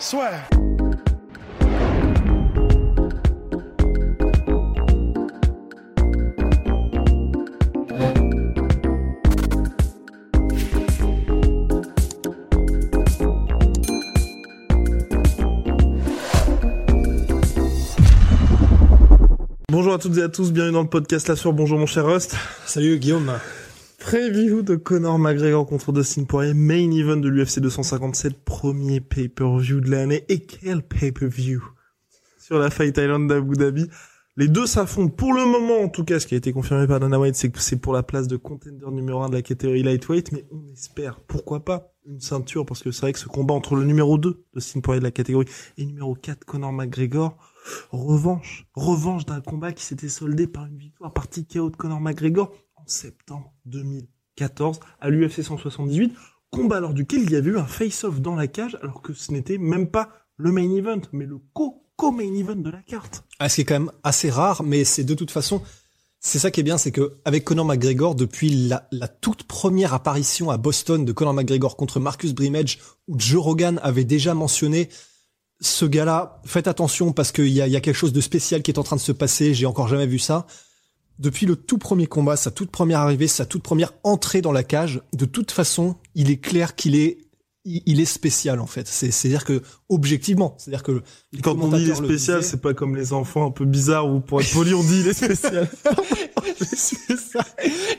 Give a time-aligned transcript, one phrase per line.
[0.00, 0.30] Soit.
[19.70, 21.52] Bonjour à toutes et à tous, bienvenue dans le podcast La Soeur.
[21.52, 22.36] Bonjour mon cher Rust.
[22.64, 23.38] Salut Guillaume.
[24.00, 29.90] Preview de Conor McGregor contre Dustin Poirier, main event de l'UFC 257, premier pay-per-view de
[29.90, 30.24] l'année.
[30.30, 31.62] Et quel pay-per-view
[32.38, 33.88] Sur la Fight Island d'Abu Dhabi.
[34.36, 36.98] Les deux s'affrontent pour le moment, en tout cas, ce qui a été confirmé par
[36.98, 39.82] Dana White, c'est que c'est pour la place de contender numéro 1 de la catégorie
[39.82, 43.52] lightweight, mais on espère, pourquoi pas, une ceinture, parce que c'est vrai que ce combat
[43.52, 47.36] entre le numéro 2 de Poirier de la catégorie et numéro 4 Conor McGregor,
[47.90, 52.50] revanche, revanche d'un combat qui s'était soldé par une victoire par KO de Conor McGregor
[52.90, 56.12] septembre 2014 à l'UFC 178,
[56.50, 59.32] combat lors duquel il y avait eu un face-off dans la cage alors que ce
[59.32, 63.24] n'était même pas le main event, mais le co co-main event de la carte.
[63.40, 65.60] Ah, ce qui est quand même assez rare, mais c'est de toute façon,
[66.18, 68.88] c'est ça qui est bien, c'est que avec Conor McGregor, depuis la,
[69.20, 74.04] toute première apparition à Boston de Conor McGregor contre Marcus Brimage, où Joe Rogan avait
[74.04, 74.88] déjà mentionné
[75.60, 78.78] ce gars-là, faites attention parce qu'il y y a quelque chose de spécial qui est
[78.78, 80.46] en train de se passer, j'ai encore jamais vu ça.
[81.20, 84.64] Depuis le tout premier combat, sa toute première arrivée, sa toute première entrée dans la
[84.64, 87.18] cage, de toute façon, il est clair qu'il est
[87.66, 88.88] il est spécial en fait.
[88.88, 89.60] C'est à dire que
[89.90, 91.02] objectivement, c'est à dire que
[91.42, 94.20] quand on dit il est spécial, c'est pas comme les enfants un peu bizarres où
[94.20, 95.68] pour être poli on dit il est spécial.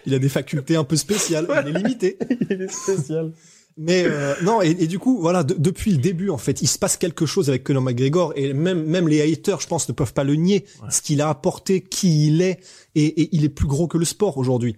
[0.06, 2.18] Il a des facultés un peu spéciales, il est limité.
[2.50, 3.32] il est spécial.
[3.78, 6.98] Mais euh, non, et, du coup, voilà, depuis le début, en fait, il se passe
[6.98, 10.24] quelque chose avec Conor McGregor, et même même les haters, je pense, ne peuvent pas
[10.24, 10.66] le nier.
[10.90, 12.60] Ce qu'il a apporté, qui il est,
[12.96, 14.76] et, et il est plus gros que le sport aujourd'hui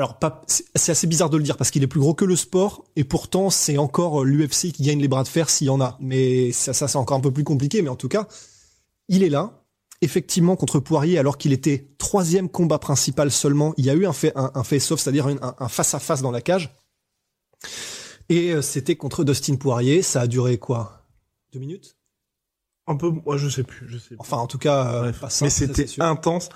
[0.00, 2.86] alors c'est assez bizarre de le dire parce qu'il est plus gros que le sport
[2.96, 5.98] et pourtant c'est encore l'UFC qui gagne les bras de fer s'il y en a.
[6.00, 7.82] Mais ça, ça c'est encore un peu plus compliqué.
[7.82, 8.26] Mais en tout cas,
[9.08, 9.62] il est là.
[10.00, 13.74] Effectivement contre Poirier alors qu'il était troisième combat principal seulement.
[13.76, 16.40] Il y a eu un, fait, un, face-off, c'est-à-dire un, face à face dans la
[16.40, 16.74] cage.
[18.30, 20.00] Et euh, c'était contre Dustin Poirier.
[20.00, 21.04] Ça a duré quoi?
[21.52, 21.96] Deux minutes?
[22.86, 24.08] Un peu, moi je sais plus, je sais.
[24.08, 24.16] Plus.
[24.18, 26.48] Enfin en tout cas, euh, mais c'était intense.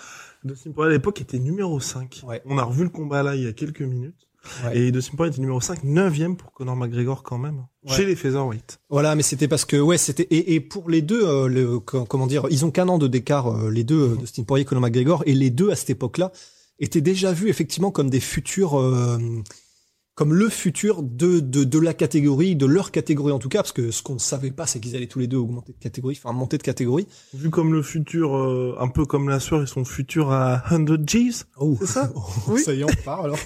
[0.43, 2.25] Dustin Poirier à l'époque était numéro 5.
[2.47, 4.27] On a revu le combat là il y a quelques minutes.
[4.73, 8.79] Et Dustin Poirier était numéro 5, 9 pour Conor McGregor quand même, chez les featherweight.
[8.91, 12.47] Voilà, mais c'était parce que ouais, c'était et, pour les deux, euh, le, comment dire,
[12.51, 15.23] ils ont qu'un an de décart euh, les deux, euh, Dustin Poirier et Conor McGregor,
[15.27, 16.31] et les deux à cette époque-là
[16.79, 18.75] étaient déjà vus effectivement comme des futurs
[20.15, 23.73] comme le futur de, de, de la catégorie, de leur catégorie en tout cas, parce
[23.73, 26.19] que ce qu'on ne savait pas, c'est qu'ils allaient tous les deux augmenter de catégorie,
[26.23, 27.09] enfin monter de catégorie.
[27.35, 30.85] Vu comme le futur, euh, un peu comme la soeur et son futur à 100
[31.05, 31.47] G's.
[31.59, 32.13] Oh, c'est ça?
[32.49, 32.61] oui.
[32.61, 33.39] Ça y est, on part alors.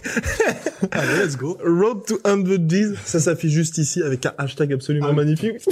[0.90, 1.56] Allez, let's go.
[1.64, 5.56] Road to 100 G's, ça s'affiche juste ici avec un hashtag absolument ah magnifique.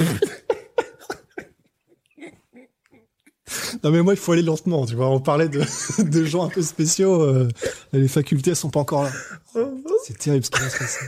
[3.83, 5.09] Non mais moi il faut aller lentement, tu vois.
[5.09, 5.61] On parlait de,
[6.03, 7.21] de gens un peu spéciaux.
[7.21, 7.47] Euh,
[7.93, 9.11] les facultés elles sont pas encore là.
[9.55, 9.59] Oh,
[10.07, 11.05] c'est terrible ce qui va se passer.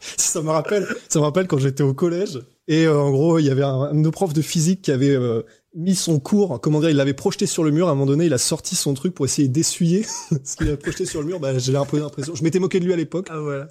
[0.18, 3.46] ça me rappelle, ça me rappelle quand j'étais au collège et euh, en gros il
[3.46, 5.42] y avait un, de nos profs de physique qui avait euh,
[5.74, 7.88] mis son cours, comment dire, il l'avait projeté sur le mur.
[7.88, 10.04] À un moment donné, il a sorti son truc pour essayer d'essuyer
[10.44, 11.40] ce qu'il avait projeté sur le mur.
[11.40, 12.34] Bah, j'ai un peu l'impression.
[12.34, 13.28] Je m'étais moqué de lui à l'époque.
[13.30, 13.68] Ah voilà.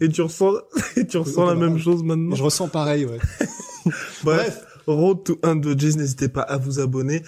[0.00, 0.54] et tu ressens,
[0.96, 2.34] et tu ressens la même chose maintenant?
[2.34, 3.18] Je ressens pareil, ouais.
[4.24, 4.64] Bref.
[4.88, 7.22] Road to 100 G's, n'hésitez pas à vous abonner,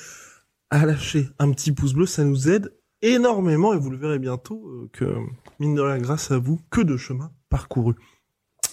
[0.69, 2.71] à lâcher un petit pouce bleu, ça nous aide
[3.03, 5.15] énormément et vous le verrez bientôt euh, que,
[5.59, 7.95] mine de rien, grâce à vous, que de chemin parcouru.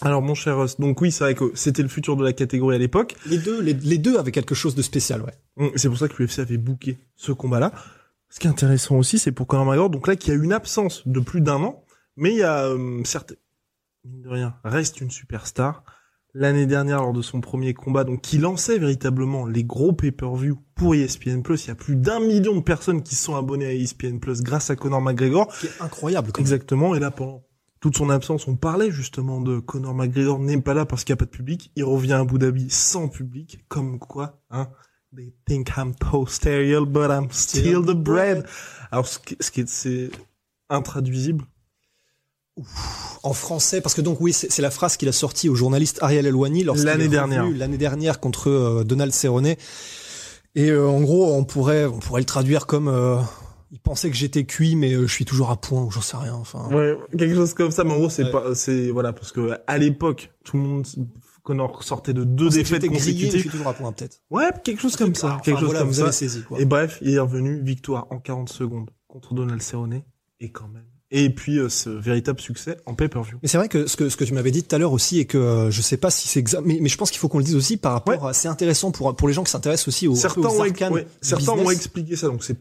[0.01, 2.75] Alors mon cher Russ, donc oui, c'est vrai que c'était le futur de la catégorie
[2.75, 3.15] à l'époque.
[3.25, 5.33] Les deux, les, deux avaient quelque chose de spécial, ouais.
[5.57, 7.71] Hum, c'est pour ça que l'UFC avait booké ce combat-là.
[8.29, 10.51] Ce qui est intéressant aussi, c'est pour Conor McGregor, donc là, qu'il y a une
[10.51, 11.83] absence de plus d'un an,
[12.17, 13.33] mais il y a, euh, certes,
[14.03, 15.83] mine de rien, reste une superstar
[16.33, 20.95] l'année dernière lors de son premier combat, donc qui lançait véritablement les gros pay-per-view pour
[20.95, 21.43] ESPN+.
[21.47, 24.75] Il y a plus d'un million de personnes qui sont abonnées à ESPN+, grâce à
[24.75, 25.51] Conor McGregor.
[25.53, 26.31] C'est incroyable.
[26.39, 26.95] Exactement.
[26.95, 27.43] Et là, pendant
[27.79, 31.17] toute son absence, on parlait justement de Conor McGregor n'est pas là parce qu'il n'y
[31.17, 31.71] a pas de public.
[31.75, 33.65] Il revient à Abu Dhabi sans public.
[33.67, 34.69] Comme quoi, hein.
[35.15, 38.47] They think I'm posterior, but I'm still the bread.
[38.89, 40.09] Alors, ce qui, est, c'est
[40.69, 41.45] intraduisible.
[43.23, 46.25] En français, parce que donc oui, c'est la phrase qu'il a sortie au journaliste Ariel
[46.27, 47.49] Elwani lorsqu'il L'année dernière.
[47.49, 49.55] L'année dernière contre euh, Donald Cerrone.
[50.55, 53.17] Et euh, en gros, on pourrait, on pourrait le traduire comme euh,
[53.71, 56.17] il pensait que j'étais cuit, mais euh, je suis toujours à point ou j'en sais
[56.17, 56.35] rien.
[56.35, 58.31] Enfin, Ouais, quelque chose comme ça, mais en gros, c'est Ouais.
[58.31, 60.85] pas, c'est, voilà, parce que à l'époque, tout le monde,
[61.41, 63.41] Connor sortait de deux défaites grillé, mais je consécutives.
[63.41, 64.21] suis toujours à point peut-être.
[64.29, 66.03] Ouais, quelque chose comme ça, quelque chose comme ça.
[66.03, 66.59] avez saisi quoi.
[66.59, 70.03] Et bref, il est revenu, victoire en 40 secondes contre Donald Cerrone,
[70.39, 70.85] et quand même.
[71.15, 73.37] Et puis, euh, ce véritable succès en pay-per-view.
[73.43, 75.19] Mais c'est vrai que ce que ce que tu m'avais dit tout à l'heure aussi
[75.19, 77.29] et que euh, je sais pas si c'est exact, mais, mais je pense qu'il faut
[77.29, 79.89] qu'on le dise aussi par rapport à c'est intéressant pour pour les gens qui s'intéressent
[79.89, 82.57] aussi aux, Certains, aux arcanes ouais, certains ont expliqué ça, donc c'est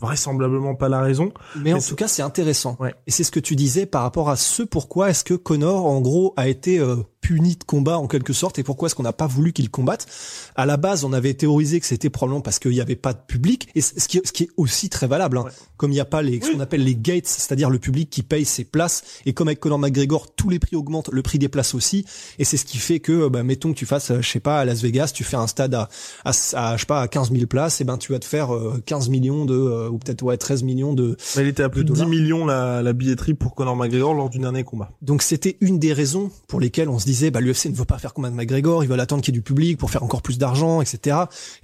[0.00, 1.32] vraisemblablement pas la raison.
[1.56, 2.76] Mais en tout cas, c'est intéressant.
[2.80, 2.94] Ouais.
[3.06, 6.00] Et c'est ce que tu disais par rapport à ce pourquoi est-ce que Connor, en
[6.02, 9.14] gros, a été euh, puni de combat en quelque sorte et pourquoi est-ce qu'on n'a
[9.14, 10.06] pas voulu qu'il combatte.
[10.54, 13.18] À la base, on avait théorisé que c'était probablement parce qu'il n'y avait pas de
[13.26, 15.38] public et ce qui, est- ce qui est aussi très valable.
[15.38, 15.44] Hein.
[15.44, 15.50] Ouais.
[15.78, 18.22] Comme il n'y a pas les, ce qu'on appelle les gates, c'est-à-dire le public qui
[18.22, 21.48] paye ses places et comme avec Conor McGregor, tous les prix augmentent, le prix des
[21.48, 22.04] places aussi
[22.38, 24.60] et c'est ce qui fait que, bah, mettons que tu fasses, euh, je sais pas,
[24.60, 25.88] à Las Vegas, tu fais un stade à,
[26.24, 28.54] à, à, je sais pas, à 15 000 places, et ben tu vas te faire
[28.54, 31.68] euh, 15 millions de, euh, ou peut-être ouais 13 millions de, Mais il était à
[31.68, 32.08] plus de 10 dollars.
[32.08, 34.90] millions la, la billetterie pour Conor McGregor lors du dernier combat.
[35.02, 37.98] Donc c'était une des raisons pour lesquelles on se disait bah l'UFC ne veut pas
[37.98, 40.22] faire combat de McGregor, ils veulent attendre qu'il y ait du public pour faire encore
[40.22, 41.16] plus d'argent, etc.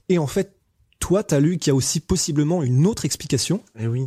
[0.09, 0.55] Et en fait,
[0.99, 3.61] toi t'as lu qu'il y a aussi possiblement une autre explication.
[3.79, 4.07] Eh oui.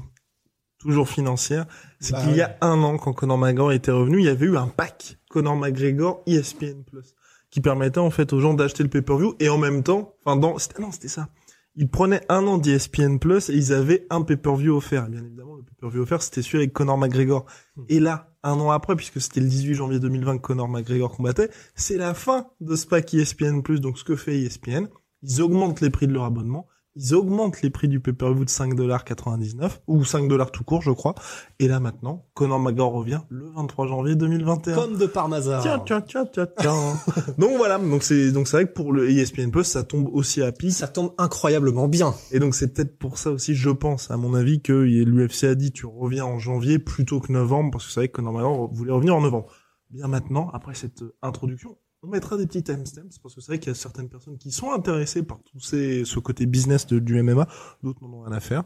[0.80, 1.66] Toujours financière.
[2.00, 4.46] C'est Bah qu'il y a un an, quand Conor McGregor était revenu, il y avait
[4.46, 7.14] eu un pack Conor McGregor ESPN Plus
[7.52, 10.58] qui permettait en fait aux gens d'acheter le pay-per-view et en même temps, enfin dans,
[10.80, 11.30] non, c'était ça.
[11.76, 15.06] Ils prenaient un an d'ESPN Plus et ils avaient un pay-per-view offert.
[15.08, 17.46] Et bien évidemment, le pay-per-view offert, c'était celui avec Conor McGregor.
[17.76, 17.84] Hmm.
[17.90, 21.50] Et là, un an après, puisque c'était le 18 janvier 2020 que Conor McGregor combattait,
[21.76, 23.82] c'est la fin de ce pack ESPN Plus.
[23.82, 24.88] Donc, ce que fait ESPN,
[25.24, 26.68] ils augmentent les prix de leur abonnement.
[26.98, 31.14] Ils augmentent les prix du pay-per-view de 5,99$ ou 5 dollars tout court, je crois.
[31.60, 34.76] Et là maintenant, Conor McGregor revient le 23 janvier 2021.
[34.76, 35.62] Comme de par hasard.
[35.62, 36.94] Tiens, tiens, tiens, tiens, tiens.
[37.38, 40.42] donc voilà, donc c'est donc c'est vrai que pour le ESPN Plus, ça tombe aussi
[40.42, 40.72] à pic.
[40.72, 42.14] Ça tombe incroyablement bien.
[42.32, 45.56] Et donc c'est peut-être pour ça aussi, je pense, à mon avis, que l'UFC a
[45.56, 48.74] dit tu reviens en janvier plutôt que novembre, parce que c'est vrai que Conor McGregor
[48.74, 49.48] voulait revenir en novembre.
[49.90, 53.70] Bien maintenant, après cette introduction, on mettra des petits timestamps, parce que c'est vrai qu'il
[53.70, 57.22] y a certaines personnes qui sont intéressées par tout ces, ce côté business de, du
[57.22, 57.48] MMA,
[57.84, 58.64] d'autres n'en ont rien à faire.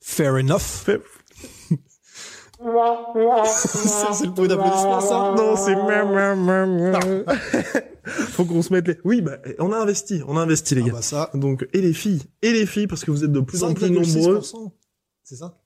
[0.00, 0.60] Fair enough.
[0.60, 1.02] Fait-
[2.58, 5.34] ça c'est le bruit d'applaudissement ça.
[5.36, 5.74] Non, c'est
[8.06, 8.98] Faut qu'on se mette les...
[9.04, 10.92] Oui, bah, on a investi, on a investi, les Ah gars.
[10.92, 11.30] bah ça.
[11.34, 13.90] Donc, et les filles, et les filles, parce que vous êtes de plus en plus
[13.90, 14.38] nombreux.
[14.40, 14.70] 5,6%.
[15.24, 15.58] C'est ça?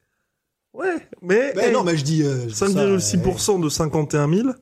[0.73, 4.33] Ouais, mais, Ben hey, non, mais je dis euh, je dis ça, 5,6% de 51
[4.35, 4.53] 000, euh,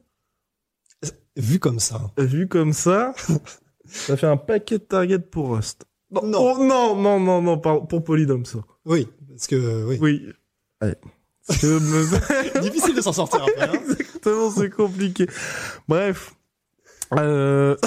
[1.39, 2.11] vu comme ça.
[2.19, 3.15] vu comme ça,
[3.87, 5.87] ça fait un paquet de targets pour Rust.
[6.11, 6.39] Non, Non.
[6.57, 8.59] oh, non, non, non, pour Polydome, ça.
[8.85, 9.99] Oui, parce que oui.
[10.01, 10.27] Oui.
[10.81, 10.95] Allez.
[11.47, 13.69] Parce que me- Difficile de s'en sortir après.
[13.69, 13.73] Hein.
[13.91, 15.27] Exactement, c'est compliqué.
[15.89, 16.35] Bref.
[17.15, 17.77] Euh...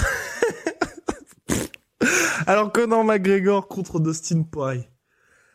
[2.48, 4.89] Alors, Conor McGregor contre Dustin Poirier.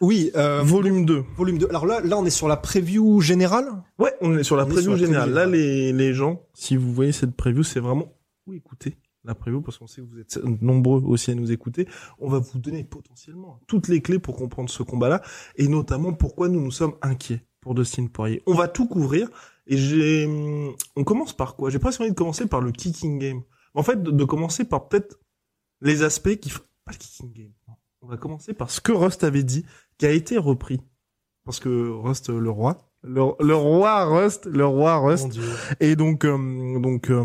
[0.00, 1.24] Oui, euh, Volume 2.
[1.36, 1.68] volume 2.
[1.70, 3.82] Alors là, là, on est sur la preview générale.
[3.98, 5.30] Ouais, on est sur la On preview sur la générale.
[5.30, 8.12] preview Là, les, les gens, si vous voyez cette preview, c'est vraiment...
[8.46, 11.88] Oui, écoutez la preview, parce qu'on sait que vous êtes nombreux aussi à nous écouter.
[12.20, 15.20] On va vous donner potentiellement toutes les clés pour comprendre ce combat-là,
[15.56, 18.44] et notamment pourquoi nous nous sommes inquiets pour Dustin Poirier.
[18.46, 19.28] On va tout couvrir,
[19.66, 20.28] et j'ai...
[20.94, 21.70] On commence par quoi?
[21.70, 23.42] J'ai presque envie de commencer par le kicking game.
[23.74, 25.18] En fait, de, de commencer par peut-être
[25.80, 26.50] les aspects qui...
[26.50, 27.52] f- Pas le kicking game.
[28.02, 29.64] On va commencer par ce que Rust avait dit,
[29.98, 30.80] qui a été repris.
[31.44, 32.78] Parce que Rust, le roi...
[33.02, 35.38] Le, le roi Rust, le roi Rust,
[35.78, 37.24] et donc, euh, donc, euh,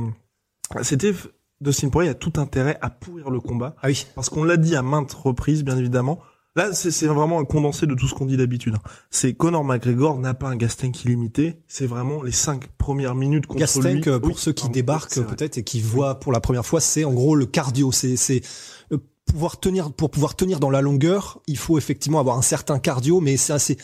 [0.84, 1.12] c'était
[1.60, 4.06] Dustin Poirier a tout intérêt à pourrir le combat Ah oui.
[4.14, 6.20] parce qu'on l'a dit à maintes reprises, bien évidemment.
[6.56, 8.76] Là, c'est vraiment un condensé de tout ce qu'on dit d'habitude.
[8.76, 8.90] hein.
[9.10, 11.62] C'est Conor McGregor n'a pas un gas tank illimité.
[11.68, 14.10] C'est vraiment les cinq premières minutes contre Gastank, lui.
[14.10, 16.82] euh, pour Oui, ceux qui pardon, débarquent peut-être et qui voient pour la première fois,
[16.82, 17.92] c'est en gros le cardio.
[17.94, 18.42] C'est c'est
[19.32, 23.22] pouvoir tenir pour pouvoir tenir dans la longueur, il faut effectivement avoir un certain cardio,
[23.22, 23.78] mais c'est c'est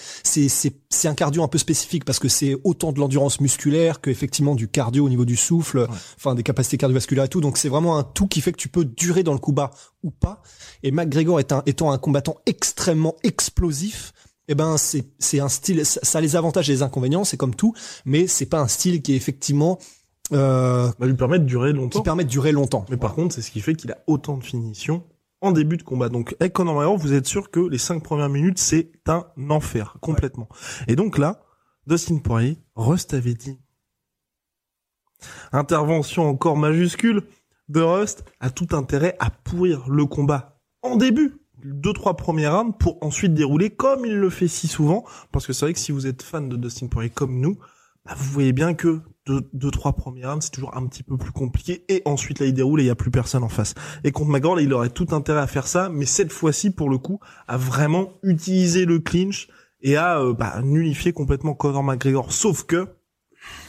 [0.49, 4.09] c'est c'est un cardio un peu spécifique parce que c'est autant de l'endurance musculaire que
[4.09, 5.87] effectivement du cardio au niveau du souffle,
[6.17, 7.41] enfin des capacités cardiovasculaires et tout.
[7.41, 9.71] Donc c'est vraiment un tout qui fait que tu peux durer dans le combat
[10.03, 10.41] ou pas.
[10.83, 14.11] Et McGregor est un, étant un combattant extrêmement explosif.
[14.49, 17.35] Eh ben c'est c'est un style ça, ça a les avantages et les inconvénients c'est
[17.35, 17.73] comme tout
[18.05, 19.77] mais c'est pas un style qui est effectivement
[20.33, 22.01] euh, va lui permettre de durer qui longtemps.
[22.01, 22.85] permet de durer longtemps.
[22.89, 25.03] Mais par contre, c'est ce qui fait qu'il a autant de finition
[25.41, 26.09] en début de combat.
[26.09, 29.97] Donc, avec Conor McGregor, vous êtes sûr que les cinq premières minutes, c'est un enfer,
[30.01, 30.49] complètement.
[30.87, 31.41] Et donc là,
[31.85, 33.59] Dustin Poirier, Rust avait dit.
[35.51, 37.23] Intervention encore majuscule
[37.69, 41.37] de Rust a tout intérêt à pourrir le combat en début.
[41.63, 45.05] Deux, trois premières rounds pour ensuite dérouler comme il le fait si souvent.
[45.31, 47.57] Parce que c'est vrai que si vous êtes fan de Dustin Poirier comme nous,
[48.05, 51.17] bah, vous voyez bien que deux, deux trois premiers rounds, c'est toujours un petit peu
[51.17, 51.83] plus compliqué.
[51.89, 53.73] Et ensuite, là, il déroule et il y a plus personne en face.
[54.03, 56.89] Et contre McGregor, là, il aurait tout intérêt à faire ça, mais cette fois-ci, pour
[56.89, 59.49] le coup, à vraiment utiliser le clinch
[59.81, 62.31] et à euh, bah, nullifier complètement Conor McGregor.
[62.31, 62.87] Sauf que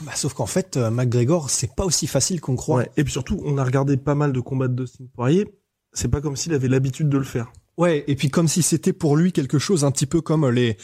[0.03, 2.79] bah, sauf qu'en fait, euh, McGregor, c'est pas aussi facile qu'on croit.
[2.79, 2.91] Ouais.
[2.97, 5.47] Et puis surtout, on a regardé pas mal de combats de Dustin Poirier.
[5.93, 7.53] C'est pas comme s'il avait l'habitude de le faire.
[7.77, 10.77] Ouais, et puis comme si c'était pour lui quelque chose un petit peu comme les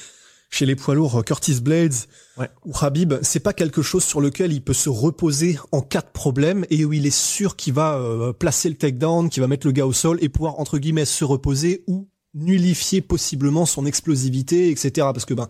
[0.54, 1.94] chez les poids lourds Curtis Blades
[2.37, 2.49] Ouais.
[2.64, 6.11] ou Habib, c'est pas quelque chose sur lequel il peut se reposer en cas de
[6.12, 9.66] problème et où il est sûr qu'il va euh, placer le takedown, qu'il va mettre
[9.66, 14.70] le gars au sol et pouvoir entre guillemets se reposer ou nullifier possiblement son explosivité,
[14.70, 14.90] etc.
[15.12, 15.49] Parce que ben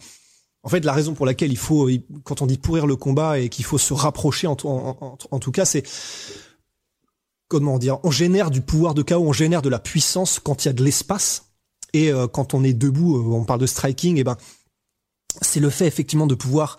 [0.62, 1.88] en fait, la raison pour laquelle il faut,
[2.22, 5.18] quand on dit pourrir le combat et qu'il faut se rapprocher, en, tout- en- en-
[5.30, 5.82] en tout cas, c'est
[7.48, 10.68] comment dire, on génère du pouvoir de chaos, on génère de la puissance quand il
[10.68, 11.50] y a de l'espace.
[11.92, 14.36] Et euh, quand on est debout, euh, on parle de striking, et ben
[15.42, 16.76] c'est le fait effectivement de pouvoir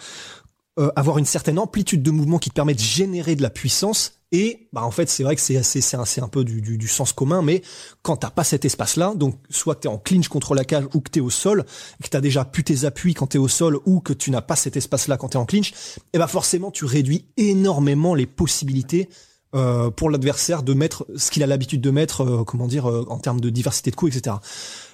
[0.77, 4.19] euh, avoir une certaine amplitude de mouvement qui te permet de générer de la puissance.
[4.33, 7.61] Et bah en fait, c'est vrai que c'est c'est un, peu du, sens commun, mais
[8.01, 11.09] quand t'as pas cet espace-là, donc soit t'es en clinch contre la cage ou que
[11.09, 11.63] t'es au sol,
[12.03, 14.57] que t'as déjà pu tes appuis quand t'es au sol ou que tu n'as pas
[14.57, 15.73] cet espace-là quand t'es en clinch,
[16.11, 19.07] et ben forcément tu réduis énormément les possibilités
[19.55, 23.05] euh, pour l'adversaire de mettre ce qu'il a l'habitude de mettre, euh, comment dire, euh,
[23.07, 24.35] en termes de diversité de coups, etc.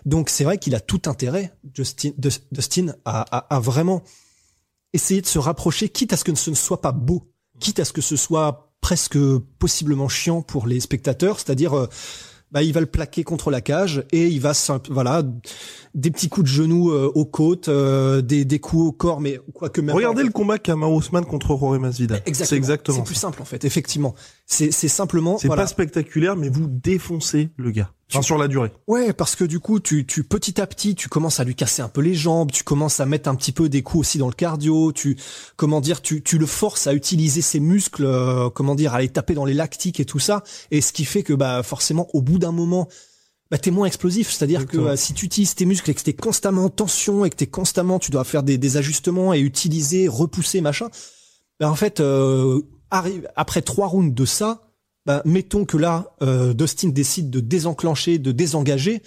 [0.05, 2.11] Donc c'est vrai qu'il a tout intérêt, Justin,
[2.51, 4.03] Dustin, à, à, à vraiment
[4.93, 7.85] essayer de se rapprocher, quitte à ce que ce ne soit pas beau, quitte à
[7.85, 9.17] ce que ce soit presque
[9.59, 11.87] possiblement chiant pour les spectateurs, c'est-à-dire euh,
[12.51, 14.51] bah, il va le plaquer contre la cage et il va
[14.89, 15.23] voilà
[15.95, 19.39] des petits coups de genoux euh, aux côtes, euh, des, des coups au corps, mais
[19.53, 22.21] quoique même Regardez le combat Kamar Ousmane contre Jorge Masvidal.
[22.25, 22.33] fait.
[22.33, 24.15] C'est exactement C'est plus simple en fait, effectivement.
[24.51, 25.63] C'est simplement C'est voilà.
[25.63, 27.91] pas spectaculaire, mais vous défoncez le gars.
[28.09, 28.73] Enfin, sur la durée.
[28.87, 31.81] Ouais, parce que du coup, tu, tu petit à petit, tu commences à lui casser
[31.81, 34.27] un peu les jambes, tu commences à mettre un petit peu des coups aussi dans
[34.27, 35.17] le cardio, tu
[35.55, 39.07] comment dire, tu, tu le forces à utiliser ses muscles, euh, comment dire, à les
[39.07, 42.21] taper dans les lactiques et tout ça, et ce qui fait que bah forcément, au
[42.21, 42.89] bout d'un moment,
[43.49, 46.13] bah t'es moins explosif, c'est-à-dire que euh, si tu utilises tes muscles et que t'es
[46.13, 50.09] constamment en tension et que t'es constamment, tu dois faire des, des ajustements et utiliser,
[50.09, 50.89] repousser, machin,
[51.61, 52.61] bah en fait, euh,
[52.91, 54.61] arrive après trois rounds de ça,
[55.05, 59.01] bah, mettons que là, euh, Dustin décide de désenclencher, de désengager,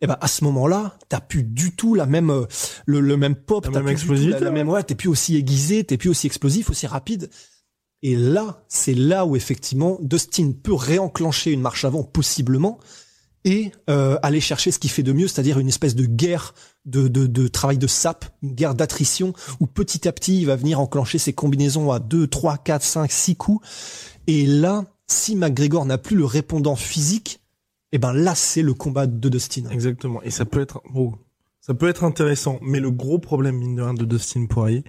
[0.00, 2.46] et ben à ce moment-là, t'as plus du tout la même euh,
[2.86, 5.36] le, le même pop, La t'as même explosivité, la, la même ouais, t'es plus aussi
[5.36, 7.28] aiguisé, t'es plus aussi explosif, aussi rapide.
[8.02, 12.78] Et là, c'est là où effectivement Dustin peut réenclencher une marche avant possiblement
[13.44, 16.54] et euh, aller chercher ce qu'il fait de mieux, c'est-à-dire une espèce de guerre
[16.84, 20.56] de, de, de travail de sape, une guerre d'attrition où petit à petit il va
[20.56, 23.66] venir enclencher ses combinaisons à 2, 3, 4, 5, 6 coups.
[24.26, 27.40] Et là, si McGregor n'a plus le répondant physique,
[27.92, 29.68] eh ben là c'est le combat de Dustin.
[29.70, 30.22] Exactement.
[30.22, 31.14] Et ça peut être, oh,
[31.60, 32.58] ça peut être intéressant.
[32.62, 34.84] Mais le gros problème, mine de rien, de Dustin Poirier,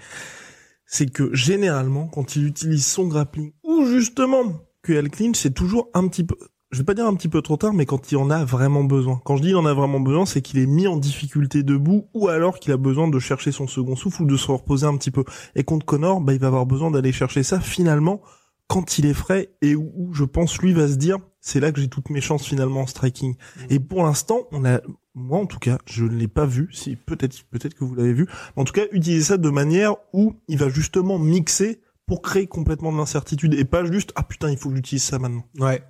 [0.85, 4.43] c'est que généralement, quand il utilise son grappling, ou justement,
[4.81, 6.35] que le clinch, c'est toujours un petit peu,
[6.71, 8.83] je vais pas dire un petit peu trop tard, mais quand il en a vraiment
[8.83, 9.21] besoin.
[9.25, 12.07] Quand je dis il en a vraiment besoin, c'est qu'il est mis en difficulté debout,
[12.13, 14.95] ou alors qu'il a besoin de chercher son second souffle ou de se reposer un
[14.97, 15.23] petit peu.
[15.55, 18.21] Et contre Connor, bah, il va avoir besoin d'aller chercher ça finalement
[18.67, 21.73] quand il est frais et où, où je pense lui va se dire c'est là
[21.73, 23.35] que j'ai toutes mes chances finalement en striking.
[23.69, 24.79] Et pour l'instant, on a
[25.13, 28.13] moi en tout cas, je ne l'ai pas vu, si peut-être peut-être que vous l'avez
[28.13, 32.21] vu, mais en tout cas, utiliser ça de manière où il va justement mixer pour
[32.21, 35.43] créer complètement de l'incertitude et pas juste ah putain, il faut que j'utilise ça maintenant.
[35.59, 35.83] Ouais.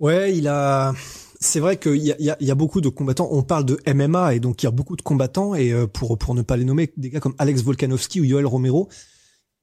[0.00, 0.92] Ouais, il a.
[1.38, 3.28] C'est vrai qu'il y a, y, a, y a beaucoup de combattants.
[3.30, 6.16] On parle de MMA et donc il y a beaucoup de combattants et euh, pour
[6.18, 8.88] pour ne pas les nommer, des gars comme Alex Volkanovski ou Yoel Romero.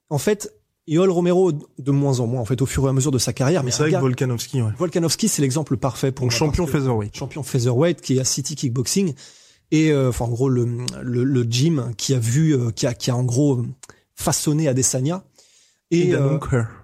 [0.09, 0.53] En fait,
[0.85, 3.33] Yoel Romero de moins en moins en fait au fur et à mesure de sa
[3.33, 3.63] carrière.
[3.63, 4.71] Mais c'est vrai que Volkanovski, ouais.
[4.77, 7.15] Volkanovski, c'est l'exemple parfait pour Donc moi, champion featherweight.
[7.17, 9.13] champion featherweight qui est à City Kickboxing
[9.71, 10.67] et euh, enfin en gros le,
[11.01, 13.63] le le gym qui a vu euh, qui a qui a en gros
[14.15, 15.23] façonné Adesanya
[15.89, 16.37] et euh.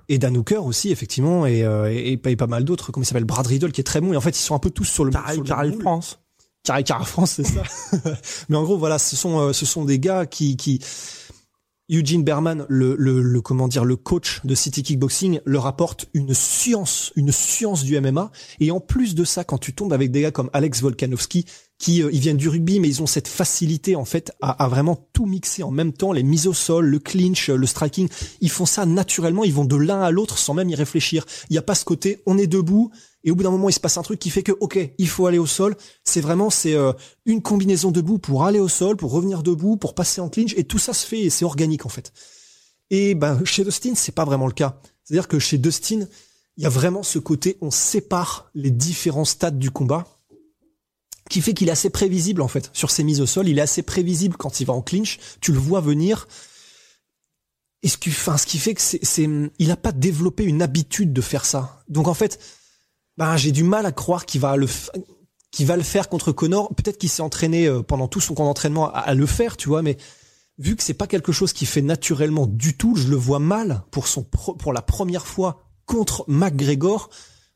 [0.10, 3.04] Et Dan Hooker aussi effectivement et euh, et, et pas, et pas mal d'autres comme
[3.04, 3.26] il s'appelle?
[3.26, 5.06] Brad Riddle qui est très bon et en fait ils sont un peu tous sur
[5.06, 5.72] le Carré, Carré.
[5.72, 6.20] France.
[6.64, 7.64] Carré Carré France c'est ça
[8.50, 10.80] mais en gros voilà ce sont euh, ce sont des gars qui qui
[11.90, 16.34] Eugene Berman, le, le, le comment dire, le coach de City Kickboxing, leur apporte une
[16.34, 18.32] science, une science du MMA.
[18.60, 21.46] Et en plus de ça, quand tu tombes avec des gars comme Alex Volkanovski,
[21.80, 24.68] qui euh, ils viennent du rugby, mais ils ont cette facilité en fait à, à
[24.68, 28.10] vraiment tout mixer en même temps, les mises au sol, le clinch, le striking,
[28.42, 31.26] ils font ça naturellement, ils vont de l'un à l'autre sans même y réfléchir.
[31.50, 32.92] Il n'y a pas ce côté, on est debout.
[33.24, 35.08] Et au bout d'un moment, il se passe un truc qui fait que, ok, il
[35.08, 35.76] faut aller au sol.
[36.06, 36.94] C'est vraiment, c'est euh,
[37.26, 40.64] une combinaison debout pour aller au sol, pour revenir debout, pour passer en clinch, et
[40.64, 42.14] tout ça se fait, et c'est organique en fait.
[42.90, 44.80] Et ben chez Dustin, c'est pas vraiment le cas.
[45.04, 46.08] C'est-à-dire que chez Dustin,
[46.58, 50.08] il y a vraiment ce côté, on sépare les différents stades du combat,
[51.30, 53.48] qui fait qu'il est assez prévisible en fait sur ses mises au sol.
[53.48, 55.20] Il est assez prévisible quand il va en clinch.
[55.42, 56.28] Tu le vois venir.
[57.84, 61.84] et ce qui, fait que c'est, il a pas développé une habitude de faire ça.
[61.88, 62.40] Donc en fait,
[63.20, 64.66] ben, j'ai du mal à croire qu'il va le,
[65.52, 66.74] qu'il va le faire contre Connor.
[66.74, 69.82] Peut-être qu'il s'est entraîné euh, pendant tout son camp d'entraînement à, le faire, tu vois,
[69.82, 69.98] mais
[70.58, 73.84] vu que c'est pas quelque chose qu'il fait naturellement du tout, je le vois mal
[73.92, 77.10] pour son pour la première fois contre McGregor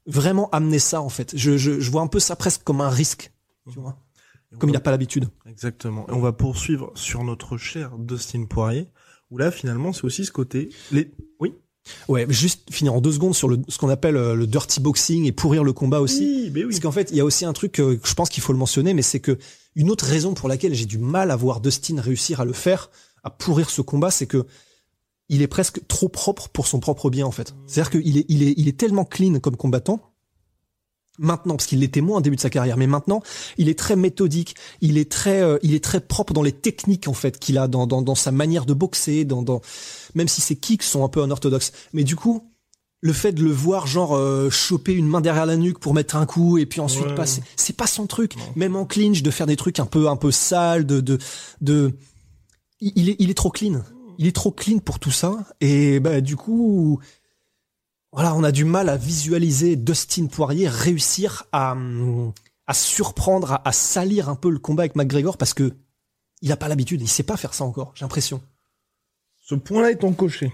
[0.06, 1.32] vraiment amener ça en fait.
[1.34, 3.32] Je, je, je vois un peu ça presque comme un risque,
[3.72, 3.98] tu vois,
[4.60, 5.30] comme il n'a pas l'habitude.
[5.46, 6.06] Exactement.
[6.10, 8.90] Et on va poursuivre sur notre cher Dustin Poirier
[9.32, 10.70] où là finalement c'est aussi ce côté.
[10.92, 11.10] Les...
[11.40, 11.56] Oui?
[12.08, 15.26] Ouais, juste finir en deux secondes sur le, ce qu'on appelle euh, le dirty boxing
[15.26, 16.52] et pourrir le combat aussi.
[16.54, 16.64] Oui, oui.
[16.70, 18.60] Parce qu'en fait, il y a aussi un truc que je pense qu'il faut le
[18.60, 19.38] mentionner, mais c'est que
[19.76, 22.90] une autre raison pour laquelle j'ai du mal à voir Dustin réussir à le faire,
[23.24, 24.46] à pourrir ce combat, c'est que
[25.30, 27.56] il est presque trop propre pour son propre bien en fait.
[27.66, 30.14] C'est-à-dire qu'il est, il est, il est tellement clean comme combattant
[31.20, 33.22] maintenant parce qu'il l'était moins au début de sa carrière mais maintenant
[33.58, 37.08] il est très méthodique il est très euh, il est très propre dans les techniques
[37.08, 39.62] en fait qu'il a dans, dans, dans sa manière de boxer dans, dans
[40.16, 41.72] même si ses kicks sont un peu unorthodoxes.
[41.94, 42.50] Mais du coup
[43.02, 46.16] le fait de le voir genre euh, choper une main derrière la nuque pour mettre
[46.16, 48.36] un coup et puis ensuite passer c'est pas son truc.
[48.56, 51.18] Même en clinch de faire des trucs un peu un peu sales de de
[51.62, 51.92] de
[52.80, 53.82] il est il est trop clean.
[54.20, 55.36] Il est trop clean pour tout ça.
[55.60, 57.00] Et bah du coup
[58.14, 61.76] voilà, on a du mal à visualiser Dustin Poirier réussir à,
[62.68, 65.74] à surprendre, à, salir un peu le combat avec McGregor parce que
[66.44, 68.40] il a pas l'habitude, il sait pas faire ça encore, j'ai l'impression.
[69.46, 70.54] Ce point-là est coché.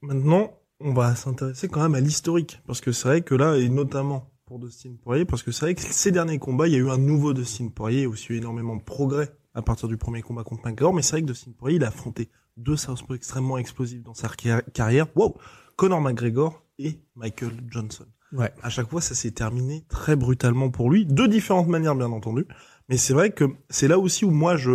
[0.00, 3.68] Maintenant, on va s'intéresser quand même à l'historique parce que c'est vrai que là, et
[3.68, 6.78] notamment pour Dustin Poirier, parce que c'est vrai que ces derniers combats, il y a
[6.78, 10.44] eu un nouveau Dustin Poirier, aussi eu énormément de progrès à partir du premier combat
[10.44, 14.02] contre McGregor, mais c'est vrai que Dustin Poirier, il a affronté deux Southpaw extrêmement explosifs
[14.02, 14.30] dans sa
[14.72, 15.08] carrière.
[15.14, 15.36] Wow!
[15.76, 18.06] Conor McGregor et Michael Johnson.
[18.32, 18.50] Ouais.
[18.62, 22.46] À chaque fois, ça s'est terminé très brutalement pour lui, de différentes manières bien entendu.
[22.88, 24.70] Mais c'est vrai que c'est là aussi où moi je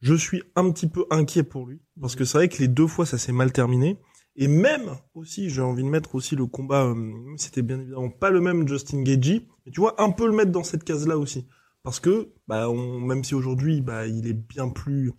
[0.00, 2.86] je suis un petit peu inquiet pour lui parce que c'est vrai que les deux
[2.86, 3.98] fois ça s'est mal terminé
[4.36, 8.30] et même aussi j'ai envie de mettre aussi le combat euh, c'était bien évidemment pas
[8.30, 11.18] le même Justin Gagey mais tu vois un peu le mettre dans cette case là
[11.18, 11.46] aussi
[11.82, 15.12] parce que bah on, même si aujourd'hui bah il est bien plus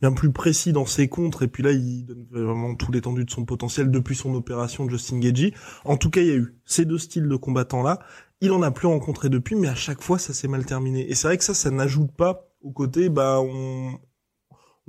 [0.00, 3.30] bien plus précis dans ses contres et puis là il donne vraiment tout l'étendue de
[3.30, 5.54] son potentiel depuis son opération de Justin Gagey.
[5.84, 8.00] En tout cas, il y a eu ces deux styles de combattants là.
[8.40, 11.08] Il en a plus rencontré depuis, mais à chaque fois ça s'est mal terminé.
[11.10, 13.98] Et c'est vrai que ça, ça n'ajoute pas au côté, bah on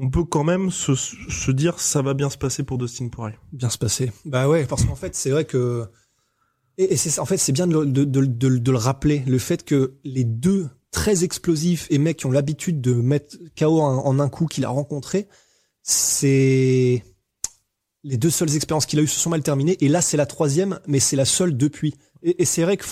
[0.01, 3.37] on peut quand même se, dire ça va bien se passer pour Dustin Poirier.
[3.53, 4.11] Bien se passer.
[4.25, 5.85] Bah ouais, parce qu'en fait c'est vrai que
[6.77, 11.23] et, c'est en fait c'est bien de, le rappeler le fait que les deux très
[11.23, 15.27] explosifs et mecs qui ont l'habitude de mettre KO en, un coup qu'il a rencontré,
[15.83, 17.03] c'est
[18.03, 19.77] les deux seules expériences qu'il a eues se sont mal terminées.
[19.79, 21.93] Et là, c'est la troisième, mais c'est la seule depuis.
[22.23, 22.85] Et, c'est vrai que,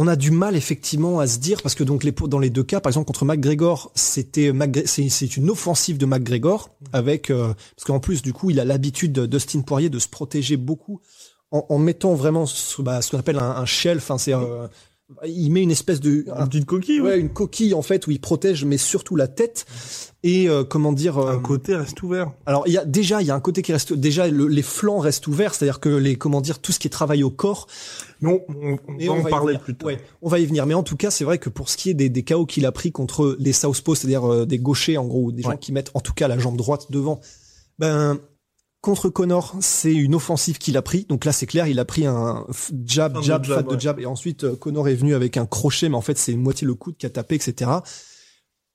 [0.00, 2.88] on a du mal effectivement à se dire parce que dans les deux cas, par
[2.88, 4.52] exemple contre McGregor, c'était
[4.86, 9.18] c'est une offensive de McGregor avec euh, parce qu'en plus du coup il a l'habitude
[9.18, 11.00] Dustin Poirier de se protéger beaucoup
[11.50, 14.68] en, mettant vraiment ce, bah, ce qu'on appelle un, un c'est euh,
[15.26, 18.20] il met une espèce de une petite coquille ouais, une coquille en fait où il
[18.20, 19.66] protège mais surtout la tête.
[20.24, 22.32] Et euh, comment dire euh, un côté reste ouvert.
[22.44, 24.98] Alors il y a déjà il y a un côté qui reste déjà les flancs
[24.98, 27.68] restent ouverts c'est-à-dire que les comment dire tout ce qui est travail au corps.
[28.20, 29.86] Non on, va en parler plus tard.
[29.86, 30.66] Ouais, on va y venir.
[30.66, 32.66] Mais en tout cas c'est vrai que pour ce qui est des, des chaos qu'il
[32.66, 35.90] a pris contre les southpaws c'est-à-dire euh, des gauchers en gros des gens qui mettent
[35.94, 37.20] en tout cas la jambe droite devant
[37.78, 38.18] ben
[38.80, 41.04] Contre Connor, c'est une offensive qu'il a pris.
[41.08, 42.46] Donc là, c'est clair, il a pris un
[42.84, 45.96] jab, jab, fat de jab, et ensuite euh, Connor est venu avec un crochet, mais
[45.96, 47.70] en fait, c'est moitié le coude qui a tapé, etc.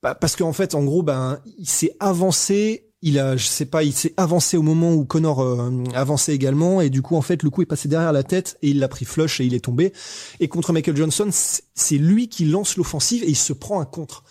[0.02, 2.90] Bah, parce qu'en fait, en gros, ben, il s'est avancé.
[3.02, 6.82] Il a, je sais pas, il s'est avancé au moment où Connor euh, avançait également,
[6.82, 8.88] et du coup, en fait, le coup est passé derrière la tête et il l'a
[8.88, 9.94] pris flush et il est tombé.
[10.40, 14.24] Et contre Michael Johnson, c'est lui qui lance l'offensive et il se prend un contre.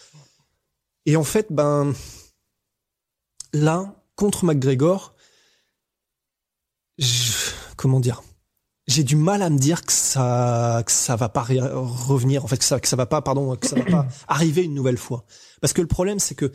[1.07, 1.93] Et en fait, ben,
[3.53, 5.12] là, contre McGregor,
[7.77, 8.23] comment dire?
[8.89, 12.59] J'ai du mal à me dire que ça que ça va pas revenir en fait
[12.59, 15.25] que ça que ça va pas pardon que ça va pas arriver une nouvelle fois.
[15.61, 16.51] Parce que le problème c'est que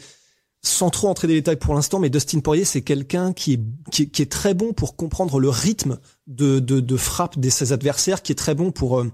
[0.62, 4.12] sans trop entrer dans les détails pour l'instant mais Dustin Poirier c'est quelqu'un qui est,
[4.12, 8.22] qui est, très bon pour comprendre le rythme de de, de frappe de ses adversaires
[8.22, 9.10] qui est très bon pour euh,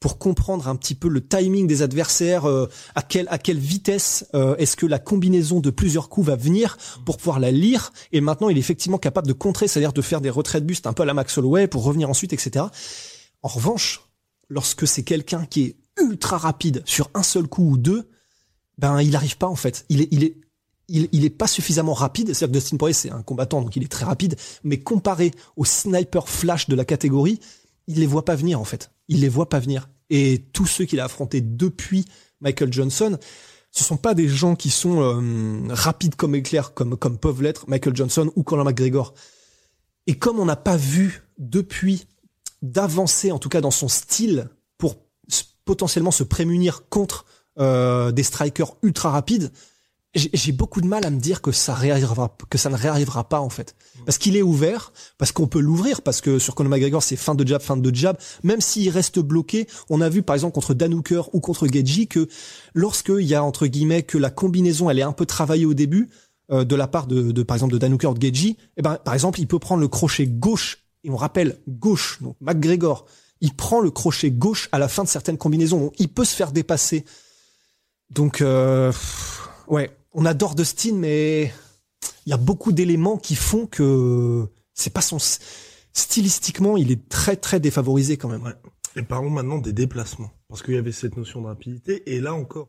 [0.00, 4.76] pour comprendre un petit peu le timing des adversaires, euh, à quelle vitesse euh, est-ce
[4.76, 6.76] que la combinaison de plusieurs coups va venir
[7.06, 7.92] pour pouvoir la lire.
[8.12, 10.86] Et maintenant, il est effectivement capable de contrer, c'est-à-dire de faire des retraits de buste
[10.86, 12.66] un peu à la Max Holloway pour revenir ensuite, etc.
[13.42, 14.02] En revanche,
[14.48, 18.08] lorsque c'est quelqu'un qui est ultra rapide sur un seul coup ou deux,
[18.78, 19.86] ben il n'arrive pas en fait.
[19.88, 22.34] Il est pas suffisamment rapide.
[22.34, 25.64] C'est-à-dire que Dustin Poirier c'est un combattant donc il est très rapide, mais comparé au
[25.64, 27.40] sniper flash de la catégorie,
[27.86, 28.90] il les voit pas venir en fait.
[29.08, 32.04] Il les voit pas venir et tous ceux qu'il a affrontés depuis
[32.40, 33.18] Michael Johnson
[33.74, 37.96] ce sont pas des gens qui sont euh, rapides comme éclair, comme peuvent l'être Michael
[37.96, 39.14] Johnson ou Conor McGregor.
[40.06, 42.06] Et comme on n'a pas vu depuis
[42.62, 44.96] d'avancer, en tout cas dans son style, pour
[45.64, 47.24] potentiellement se prémunir contre
[47.58, 49.50] euh, des strikers ultra rapides,
[50.14, 53.40] j'ai beaucoup de mal à me dire que ça réarrivera, que ça ne réarrivera pas
[53.40, 53.74] en fait,
[54.06, 57.34] parce qu'il est ouvert, parce qu'on peut l'ouvrir, parce que sur Conor McGregor c'est fin
[57.34, 58.16] de jab, fin de jab.
[58.44, 62.06] Même s'il reste bloqué, on a vu par exemple contre Dan Hooker ou contre Geji
[62.06, 62.28] que
[62.74, 66.10] lorsqu'il y a entre guillemets que la combinaison elle est un peu travaillée au début
[66.52, 68.82] euh, de la part de, de, par exemple de Dan Hooker ou de Geji, eh
[68.82, 73.06] ben par exemple il peut prendre le crochet gauche et on rappelle gauche donc McGregor,
[73.40, 76.52] il prend le crochet gauche à la fin de certaines combinaisons, il peut se faire
[76.52, 77.04] dépasser.
[78.10, 78.92] Donc euh,
[79.66, 81.52] ouais on adore Dustin, mais
[82.24, 85.18] il y a beaucoup d'éléments qui font que c'est pas son
[85.92, 88.54] stylistiquement, il est très très défavorisé quand même.
[88.96, 92.32] Et parlons maintenant des déplacements, parce qu'il y avait cette notion de rapidité, et là
[92.32, 92.68] encore,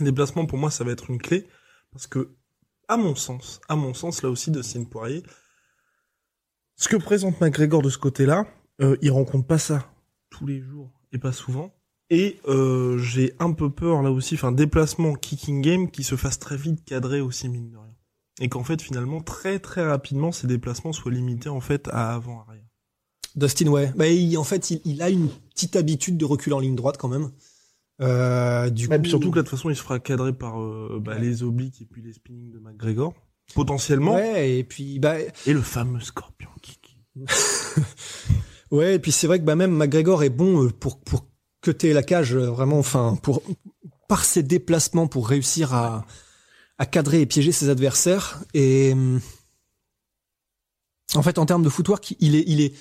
[0.00, 1.46] déplacement pour moi ça va être une clé,
[1.92, 2.34] parce que
[2.88, 5.22] à mon sens, à mon sens là aussi Dustin Poirier,
[6.76, 8.46] ce que présente McGregor de ce côté-là,
[8.80, 9.88] euh, il rencontre pas ça
[10.28, 11.72] tous les jours et pas souvent.
[12.10, 16.38] Et euh, j'ai un peu peur là aussi, enfin déplacement kicking game qui se fasse
[16.38, 17.94] très vite cadrer aussi mine de rien.
[18.40, 22.44] Et qu'en fait finalement très très rapidement ces déplacements soient limités en fait à avant
[22.46, 22.64] arrière.
[23.36, 24.04] Dustin ouais, bah,
[24.38, 27.30] en fait il, a une petite habitude de reculer en ligne droite quand même.
[28.00, 29.04] Euh, du coup...
[29.04, 31.80] surtout que là de toute façon il se fera cadrer par euh, bah, les obliques
[31.80, 33.14] et puis les spinnings de McGregor
[33.54, 34.14] potentiellement.
[34.14, 36.98] Ouais et puis bah et le fameux scorpion kick.
[38.70, 41.26] ouais et puis c'est vrai que bah même McGregor est bon pour pour
[41.72, 43.42] que la cage euh, vraiment, enfin, pour
[44.08, 46.04] par ses déplacements pour réussir à,
[46.78, 48.40] à cadrer et piéger ses adversaires.
[48.52, 49.18] Et euh,
[51.14, 52.74] en fait, en termes de footwork, il est, il est,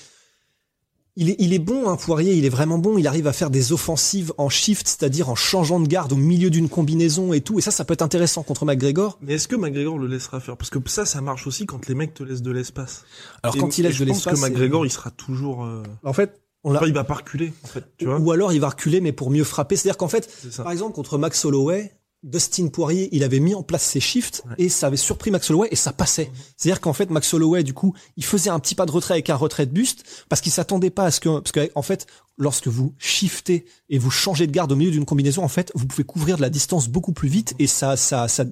[1.15, 2.97] il est, il est bon, hein, Poirier, il est vraiment bon.
[2.97, 6.49] Il arrive à faire des offensives en shift, c'est-à-dire en changeant de garde au milieu
[6.49, 7.59] d'une combinaison et tout.
[7.59, 9.19] Et ça, ça peut être intéressant contre McGregor.
[9.21, 10.57] Mais est-ce que McGregor le laissera faire?
[10.57, 13.05] Parce que ça, ça marche aussi quand les mecs te laissent de l'espace.
[13.43, 15.63] Alors quand il laisse de l'espace, je pense que McGregor, il sera toujours.
[15.63, 18.19] Euh, en fait, on il va pas reculer, en fait, tu vois.
[18.19, 19.75] Ou alors il va reculer, mais pour mieux frapper.
[19.75, 23.83] C'est-à-dire qu'en fait, par exemple, contre Max Holloway, Dustin Poirier, il avait mis en place
[23.83, 26.31] ses shifts et ça avait surpris Max Holloway et ça passait.
[26.55, 29.29] C'est-à-dire qu'en fait, Max Holloway, du coup, il faisait un petit pas de retrait avec
[29.29, 32.07] un retrait de buste parce qu'il s'attendait pas à ce que, parce que, en fait,
[32.37, 35.85] lorsque vous shiftez et vous changez de garde au milieu d'une combinaison, en fait, vous
[35.85, 38.45] pouvez couvrir de la distance beaucoup plus vite et ça, ça, ça,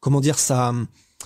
[0.00, 0.74] comment dire, ça,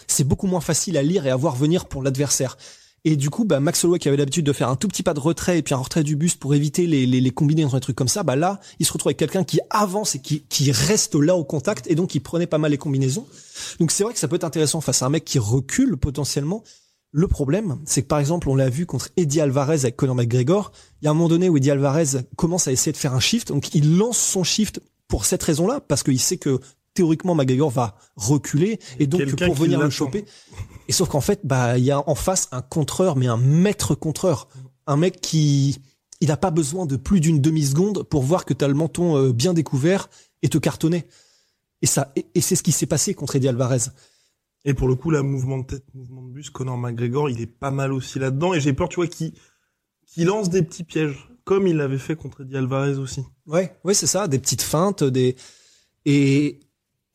[0.06, 2.58] c'est beaucoup moins facile à lire et à voir venir pour l'adversaire.
[3.04, 5.14] Et du coup, bah, Max Holloway qui avait l'habitude de faire un tout petit pas
[5.14, 7.80] de retrait et puis un retrait du buste pour éviter les, les, les combinaisons et
[7.80, 10.72] trucs comme ça, bah là, il se retrouve avec quelqu'un qui avance et qui, qui
[10.72, 13.26] reste là au contact et donc il prenait pas mal les combinaisons.
[13.78, 16.64] Donc c'est vrai que ça peut être intéressant face à un mec qui recule potentiellement.
[17.10, 20.72] Le problème, c'est que par exemple, on l'a vu contre Eddie Alvarez avec Conor McGregor.
[21.00, 23.20] Il y a un moment donné où Eddie Alvarez commence à essayer de faire un
[23.20, 26.60] shift, donc il lance son shift pour cette raison-là, parce qu'il sait que
[26.92, 30.26] théoriquement McGregor va reculer et donc pour venir le choper.
[30.88, 33.94] Et sauf qu'en fait, bah il y a en face un contreur, mais un maître
[33.94, 34.48] contreur,
[34.86, 35.80] un mec qui
[36.20, 38.74] il n'a pas besoin de plus d'une demi seconde pour voir que tu as le
[38.74, 40.08] menton euh, bien découvert
[40.42, 41.06] et te cartonner.
[41.82, 43.90] Et ça et, c'est ce qui s'est passé contre Eddie Alvarez.
[44.64, 47.46] Et pour le coup, là, mouvement de tête, mouvement de bus, Conor McGregor, il est
[47.46, 48.54] pas mal aussi là-dedans.
[48.54, 49.32] Et j'ai peur, tu vois, qu'il
[50.06, 53.22] qui lance des petits pièges, comme il l'avait fait contre Eddie Alvarez aussi.
[53.46, 55.36] Ouais, ouais, c'est ça, des petites feintes, des
[56.04, 56.58] et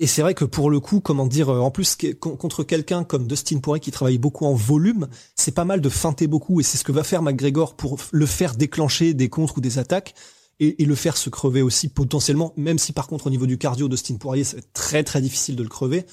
[0.04, 3.26] et c'est vrai que pour le coup, comment dire, euh, en plus contre quelqu'un comme
[3.26, 6.78] Dustin Poirier qui travaille beaucoup en volume, c'est pas mal de feinter beaucoup et c'est
[6.78, 10.14] ce que va faire McGregor pour le faire déclencher des contres ou des attaques
[10.60, 13.88] et, le faire se crever aussi potentiellement, même si par contre au niveau du cardio,
[13.88, 16.06] Dustin Poirier, c'est très très difficile de le crever.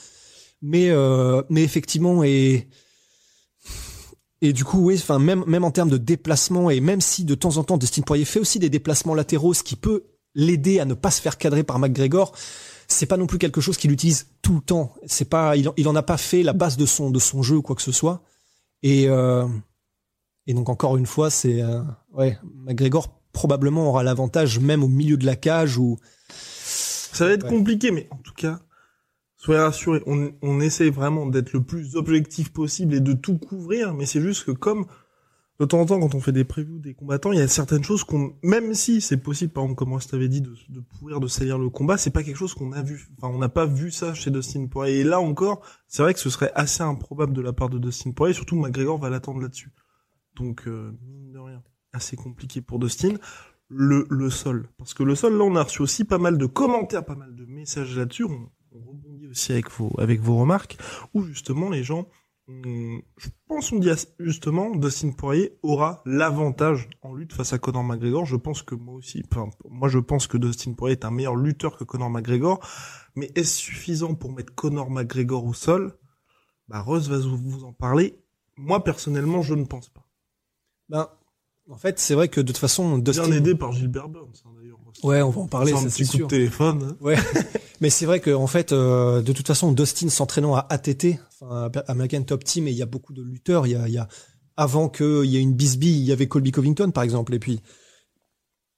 [0.63, 2.69] Mais euh, mais effectivement et
[4.41, 7.35] et du coup, oui, enfin même même en termes de déplacement et même si de
[7.35, 10.05] temps en temps Dustin Poirier fait aussi des déplacements latéraux, ce qui peut
[10.37, 12.33] l'aider à ne pas se faire cadrer par McGregor,
[12.93, 14.95] c'est pas non plus quelque chose qu'il utilise tout le temps.
[15.07, 17.57] C'est pas, il, il en a pas fait la base de son de son jeu
[17.57, 18.23] ou quoi que ce soit.
[18.83, 19.47] Et euh,
[20.47, 25.17] et donc encore une fois, c'est euh, ouais, McGregor probablement aura l'avantage même au milieu
[25.17, 25.99] de la cage où
[26.29, 28.61] ça va être compliqué, mais en tout cas,
[29.37, 33.95] soyez rassurés, on, on essaie vraiment d'être le plus objectif possible et de tout couvrir,
[33.95, 34.87] mais c'est juste que comme
[35.61, 37.85] de temps en temps, quand on fait des previews des combattants, il y a certaines
[37.85, 40.81] choses qu'on, même si c'est possible, par exemple, comme moi je t'avais dit, de, de
[40.81, 43.09] pourrir, de salir le combat, c'est pas quelque chose qu'on a vu.
[43.19, 45.01] Enfin, on n'a pas vu ça chez Dustin Poirier.
[45.01, 48.13] Et là encore, c'est vrai que ce serait assez improbable de la part de Dustin
[48.13, 49.71] Poirier, surtout McGregor va l'attendre là-dessus.
[50.35, 53.17] Donc, euh, mine de rien, assez compliqué pour Dustin.
[53.69, 54.69] Le, le sol.
[54.79, 57.37] Parce que le sol, là, on a reçu aussi pas mal de commentaires, pas mal
[57.37, 58.25] de messages là-dessus.
[58.25, 60.79] On, on rebondit aussi avec vos, avec vos remarques,
[61.15, 62.09] où justement les gens
[62.65, 68.25] je pense on dit justement Dustin Poirier aura l'avantage en lutte face à Conor McGregor.
[68.25, 71.37] Je pense que moi aussi, enfin, moi je pense que Dustin Poirier est un meilleur
[71.37, 72.61] lutteur que Conor McGregor,
[73.15, 75.97] mais est-ce suffisant pour mettre Conor McGregor au sol?
[76.69, 78.23] Bah Rose va vous en parler.
[78.57, 80.07] Moi personnellement, je ne pense pas.
[80.89, 81.09] Ben
[81.71, 83.29] en fait, c'est vrai que de toute façon, Dustin...
[83.29, 84.79] Bien aidé par Gilbert Burns, hein, d'ailleurs.
[85.05, 86.83] Ouais, on va en parler, c'est un petit coup de téléphone.
[86.83, 86.97] Hein.
[87.01, 87.17] Ouais.
[87.81, 91.71] Mais c'est vrai que en fait, euh, de toute façon, Dustin s'entraînant à ATT, enfin,
[91.89, 93.67] American Top Team, et il y a beaucoup de lutteurs.
[93.67, 94.09] Il y a, il y a
[94.57, 97.61] avant qu'il y ait une Bisbee, il y avait Colby Covington, par exemple, et puis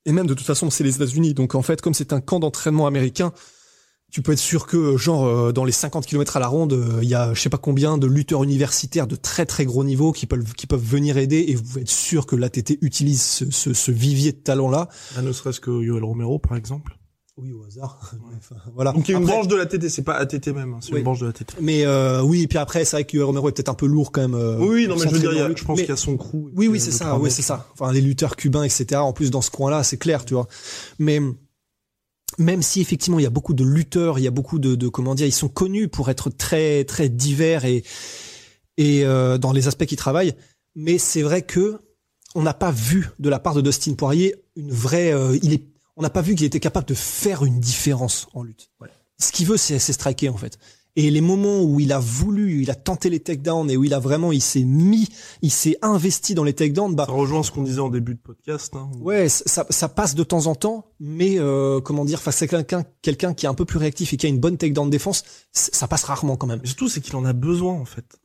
[0.05, 1.35] et même de toute façon, c'est les États-Unis.
[1.35, 3.33] Donc en fait, comme c'est un camp d'entraînement américain,
[4.11, 6.99] tu peux être sûr que genre euh, dans les 50 km à la ronde, euh,
[7.03, 10.13] il y a je sais pas combien de lutteurs universitaires de très très gros niveau
[10.13, 13.51] qui peuvent qui peuvent venir aider et vous pouvez être sûr que l'ATT utilise ce,
[13.51, 14.89] ce, ce, vivier de talents là.
[15.17, 16.99] Ah, ne serait-ce que Yoel Romero par exemple.
[17.39, 18.13] Oui, au hasard.
[18.37, 18.93] enfin, voilà.
[18.93, 20.93] Donc il y a une branche de la TT, c'est pas ATT même, hein, c'est
[20.93, 21.55] une branche de la TT.
[21.61, 24.13] Mais euh, oui, et puis après c'est vrai que Romero est peut-être un peu lourd
[24.13, 24.35] quand même.
[24.35, 26.51] Euh, oui, non mais je veux dire, je pense qu'il y a son crew.
[26.55, 27.69] Oui, oui, c'est ça, oui, c'est ça.
[27.73, 29.01] Enfin les lutteurs cubains, etc.
[29.01, 30.47] En plus dans ce coin-là, c'est clair, tu vois.
[30.99, 31.21] Mais
[32.39, 34.89] même si effectivement il y a beaucoup de lutteurs, il y a beaucoup de, de
[34.89, 37.83] comment dire, ils sont connus pour être très très divers et
[38.77, 40.35] et euh, dans les aspects qu'ils travaillent,
[40.75, 41.79] mais c'est vrai que
[42.35, 45.65] on n'a pas vu de la part de Dustin Poirier une vraie, euh, il est,
[46.03, 48.73] on n'a pas vu qu'il était capable de faire une différence en lutte.
[48.81, 48.89] Ouais.
[49.21, 50.59] Ce qu'il veut, c'est striker en fait.
[50.97, 53.95] Et les moments où il a voulu, il a tenté les takedowns et où il
[53.95, 55.09] a vraiment, il s'est mis,
[55.43, 56.97] il s'est investi dans les takedowns.
[56.97, 58.75] Bah, ça rejoint ce qu'on disait en début de podcast.
[58.75, 58.91] Hein.
[59.01, 62.85] Ouais, ça, ça passe de temps en temps, mais euh, comment dire, face à quelqu'un,
[63.01, 65.87] quelqu'un qui est un peu plus réactif et qui a une bonne takedown défense, ça
[65.87, 66.59] passe rarement quand même.
[66.63, 68.19] Mais surtout, c'est qu'il en a besoin en fait.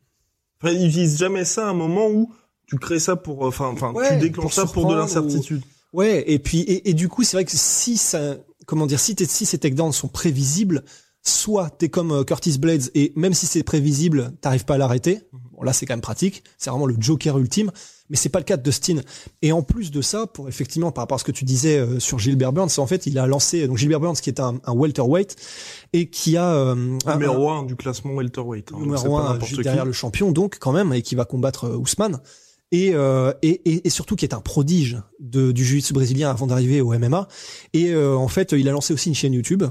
[0.59, 2.33] Enfin, il vise jamais ça à un moment où
[2.65, 5.61] tu crées ça pour, euh, enfin, enfin, tu déclenches ça pour de l'incertitude.
[5.93, 9.15] Ouais, et puis et, et du coup, c'est vrai que si ça, comment dire, si,
[9.17, 10.83] si ces takedowns sont prévisibles
[11.27, 15.21] soit t'es comme euh, Curtis Blades et même si c'est prévisible, t'arrives pas à l'arrêter.
[15.51, 17.71] Bon là c'est quand même pratique, c'est vraiment le Joker ultime,
[18.09, 19.01] mais c'est pas le cas de Dustin.
[19.41, 21.99] Et en plus de ça, pour effectivement par rapport à ce que tu disais euh,
[21.99, 24.73] sur Gilbert Burns, en fait il a lancé donc Gilbert Burns qui est un, un
[24.73, 25.35] welterweight
[25.93, 28.71] et qui a euh, numéro 1 du classement welterweight.
[28.73, 32.19] Hein, numéro 1 juste derrière le champion donc quand même et qui va combattre Ousmane
[32.71, 37.27] et, euh, et, surtout qui est un prodige du jiu-jitsu brésilien avant d'arriver au MMA.
[37.73, 39.63] Et euh, en fait, il a lancé aussi une chaîne YouTube,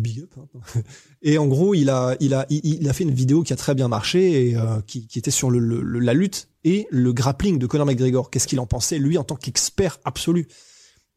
[0.00, 0.34] big up.
[0.36, 0.80] Hein.
[1.22, 4.80] Et en gros, il a, fait une vidéo qui a très bien marché et euh,
[4.86, 8.28] qui, était sur la lutte et le grappling de Conor McGregor.
[8.28, 10.48] Qu'est-ce qu'il en pensait lui en tant qu'expert absolu?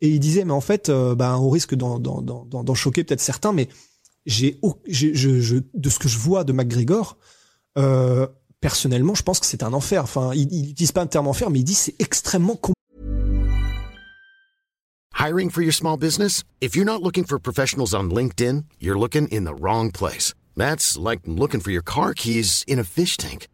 [0.02, 3.68] Et il disait, mais en fait, euh, ben, on risque d'en choquer peut-être certains, mais
[4.28, 7.18] de ce que je vois de McGregor.
[7.78, 8.28] Euh,
[8.66, 10.02] personnellement, je pense que c'est un enfer.
[10.02, 12.60] Enfin, il n'utilise pas un terme enfer, mais il dit c'est extrêmement
[15.20, 16.44] Hiring for your small business?
[16.62, 20.34] If you're not looking for professionals on LinkedIn, you're looking in the wrong place.
[20.58, 23.48] That's like looking for your car keys in a fish tank.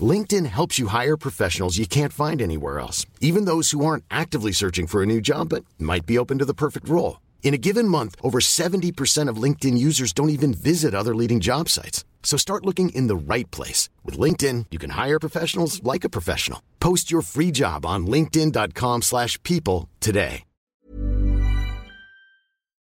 [0.00, 4.52] LinkedIn helps you hire professionals you can't find anywhere else, even those who aren't actively
[4.52, 7.20] searching for a new job but might be open to the perfect role.
[7.42, 11.68] In a given month, over 70% of LinkedIn users don't even visit other leading job
[11.68, 12.02] sites.
[12.26, 13.88] So start looking in the right place.
[14.04, 16.60] With LinkedIn, you can hire professionals like a professional.
[16.80, 20.42] Post your free job on linkedin.com slash people today.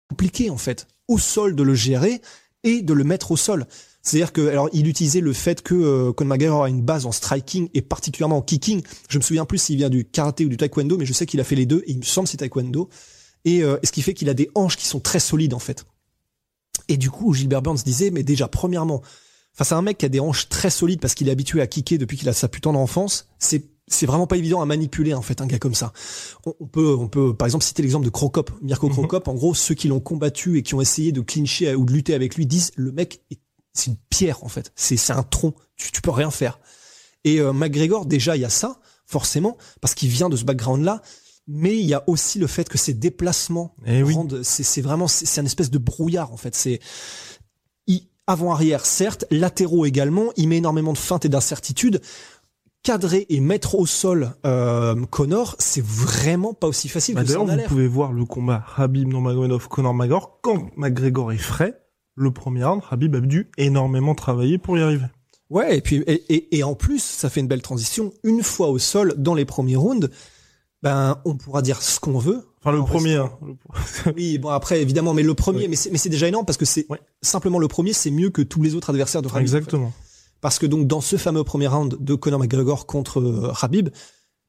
[0.10, 2.22] Compliqué, en fait, au sol de le gérer
[2.64, 3.66] et de le mettre au sol.
[4.02, 7.12] C'est-à-dire que, alors, il utilisait le fait que euh, Conor McGregor a une base en
[7.12, 8.82] striking et particulièrement en kicking.
[9.10, 11.42] Je me souviens plus s'il vient du karaté ou du taekwondo, mais je sais qu'il
[11.42, 12.90] a fait les deux et il me semble c'est taekwondo.
[13.44, 15.84] Et euh, ce qui fait qu'il a des hanches qui sont très solides, en fait.
[16.88, 19.02] Et du coup, Gilbert Burns disait, mais déjà, premièrement,
[19.54, 21.68] Enfin, c'est un mec qui a des hanches très solides parce qu'il est habitué à
[21.68, 23.28] kicker depuis qu'il a sa putain d'enfance.
[23.40, 25.92] C'est c'est vraiment pas évident à manipuler en fait un gars comme ça.
[26.46, 28.94] On, peut on peut par exemple citer l'exemple de Crocop, Mirko mhm.
[28.94, 29.28] Crocop.
[29.28, 32.14] En gros, ceux qui l'ont combattu et qui ont essayé de clincher ou de lutter
[32.14, 33.22] avec lui disent le mec
[33.74, 34.72] c'est une pierre en fait.
[34.76, 35.54] C'est c'est un tronc.
[35.76, 36.60] Tu tu peux rien faire.
[37.24, 40.84] Et euh, McGregor déjà il y a ça forcément parce qu'il vient de ce background
[40.84, 41.02] là.
[41.46, 45.42] Mais il y a aussi le fait que ses déplacements eh rendent, c'est vraiment, c'est
[45.42, 46.56] un espèce de brouillard en fait.
[46.56, 46.80] C'est,
[48.28, 52.02] avant-arrière, certes, latéraux également, il met énormément de feintes et d'incertitudes.
[52.84, 57.46] Cadrer et mettre au sol euh, Connor, c'est vraiment pas aussi facile bah, que D'ailleurs,
[57.46, 61.80] vous pouvez voir le combat Habib Nurmagomedov Connor McGregor quand McGregor est frais.
[62.16, 65.06] Le premier round, Habib a dû énormément travailler pour y arriver.
[65.50, 68.12] Ouais, et puis et, et en plus, ça fait une belle transition.
[68.24, 70.10] Une fois au sol, dans les premiers rounds,
[70.84, 72.46] ben on pourra dire ce qu'on veut.
[72.62, 73.16] Enfin le premier.
[73.16, 73.32] Hein.
[74.16, 76.66] oui, bon après évidemment, mais le premier, mais c'est mais c'est déjà énorme parce que
[76.66, 76.86] c'est
[77.22, 79.42] simplement le premier, c'est mieux que tous les autres adversaires de Khabib.
[79.42, 79.94] Exactement.
[80.42, 83.90] Parce que donc dans ce fameux premier round de Conor McGregor contre euh, Khabib,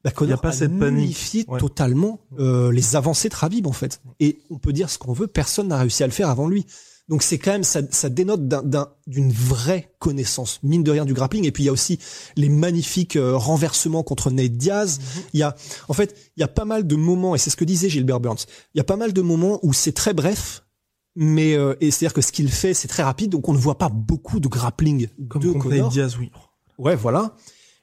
[0.02, 4.02] bah, Conor a, pas cette magnifié totalement euh, les avancées de Khabib en fait.
[4.18, 6.66] Et on peut dire ce qu'on veut, personne n'a réussi à le faire avant lui.
[7.08, 11.04] Donc c'est quand même ça, ça dénote d'un- d'un- d'une vraie connaissance mine de rien
[11.04, 11.44] du grappling.
[11.44, 11.98] Et puis il y a aussi
[12.36, 15.00] les magnifiques euh, renversements contre Nate Diaz.
[15.34, 15.54] Il y a
[15.88, 18.20] en fait il y a pas mal de moments et c'est ce que disait Gilbert
[18.20, 18.46] Burns.
[18.74, 20.64] Il y a pas mal de moments où c'est très bref.
[21.16, 23.52] Mais euh, et c'est à dire que ce qu'il fait c'est très rapide donc on
[23.52, 25.68] ne voit pas beaucoup de grappling Comme de contre.
[25.68, 26.30] Nate Diaz, oui.
[26.78, 27.36] Ouais voilà.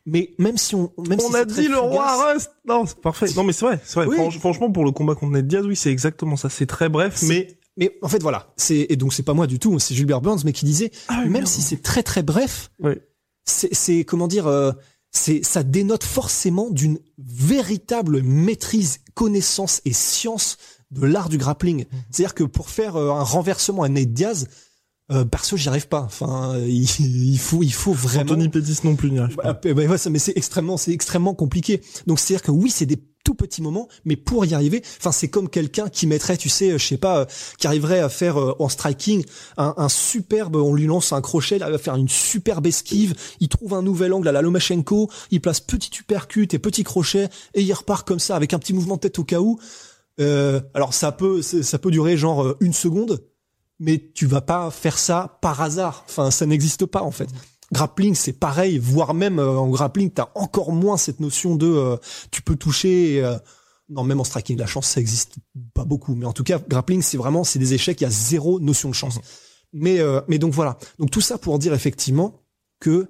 [0.07, 2.99] Mais même si on même si On a dit le fugace- roi Rust Non, c'est
[2.99, 3.27] parfait.
[3.35, 4.07] Non, mais c'est vrai, c'est vrai.
[4.07, 4.17] Oui.
[4.17, 6.49] Franch- franchement, pour le combat contre Nate Diaz, oui, c'est exactement ça.
[6.49, 7.55] C'est très bref, mais...
[7.77, 10.41] Mais en fait voilà, c'est et donc c'est pas moi du tout, c'est Gilbert Burns
[10.43, 12.71] mais qui disait Ah même si c'est très très bref,
[13.45, 14.71] c'est comment dire euh,
[15.11, 20.57] c'est ça dénote forcément d'une véritable maîtrise, connaissance et science
[20.91, 21.85] de l'art du grappling.
[21.85, 21.99] Mhm.
[22.09, 24.47] C'est-à-dire que pour faire euh, un renversement à Nate Diaz,
[25.11, 26.01] euh, perso j'y arrive pas.
[26.01, 26.87] Enfin, euh, il,
[27.33, 29.53] il faut il faut vraiment Anthony Pettis non plus n'y arrive pas.
[29.53, 31.81] bah, bah, ouais, ça, mais c'est extrêmement, c'est extrêmement compliqué.
[32.07, 35.27] Donc c'est-à-dire que oui, c'est des tout petits moments, mais pour y arriver, enfin c'est
[35.27, 37.25] comme quelqu'un qui mettrait, tu sais, euh, je sais pas, euh,
[37.59, 39.23] qui arriverait à faire euh, en striking
[39.57, 43.13] un, un superbe, on lui lance un crochet, il arrive à faire une superbe esquive,
[43.39, 47.29] il trouve un nouvel angle à la Lomachenko, il place petit uppercut et petit crochet
[47.53, 49.59] et il repart comme ça avec un petit mouvement de tête au cas où.
[50.19, 53.23] Euh, alors ça peut, c'est- ça peut durer genre une seconde,
[53.81, 56.05] mais tu vas pas faire ça par hasard.
[56.07, 57.27] Enfin, ça n'existe pas en fait.
[57.73, 61.97] Grappling, c'est pareil, voire même euh, en grappling, t'as encore moins cette notion de euh,
[62.29, 63.23] tu peux toucher.
[63.23, 63.37] euh,
[63.89, 65.35] non, même en striking, la chance, ça existe
[65.73, 66.13] pas beaucoup.
[66.15, 67.99] Mais en tout cas, grappling, c'est vraiment c'est des échecs.
[68.01, 69.19] Il y a zéro notion de chance.
[69.73, 70.77] Mais euh, mais donc voilà.
[70.99, 72.43] Donc tout ça pour dire effectivement
[72.79, 73.09] que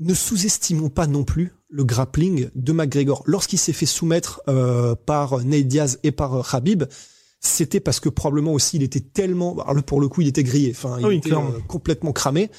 [0.00, 3.22] ne sous-estimons pas non plus le grappling de McGregor.
[3.26, 6.84] Lorsqu'il s'est fait soumettre euh, par Nate Diaz et par euh, Khabib,
[7.40, 10.72] c'était parce que probablement aussi il était tellement, alors pour le coup il était grillé,
[10.76, 12.50] enfin il Ah oui, était euh, complètement cramé.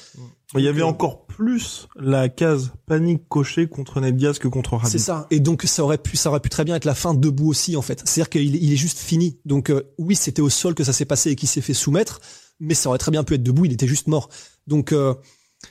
[0.56, 4.74] Il y avait euh, encore plus la case panique cochée contre Nate Diaz que contre
[4.74, 4.88] Habib.
[4.88, 5.26] C'est ça.
[5.30, 7.76] Et donc ça aurait pu, ça aurait pu très bien être la fin debout aussi
[7.76, 8.02] en fait.
[8.04, 9.38] C'est-à-dire qu'il est- il est juste fini.
[9.44, 12.20] Donc euh, oui, c'était au sol que ça s'est passé et qu'il s'est fait soumettre,
[12.58, 13.66] mais ça aurait très bien pu être debout.
[13.66, 14.28] Il était juste mort.
[14.66, 15.14] Donc euh,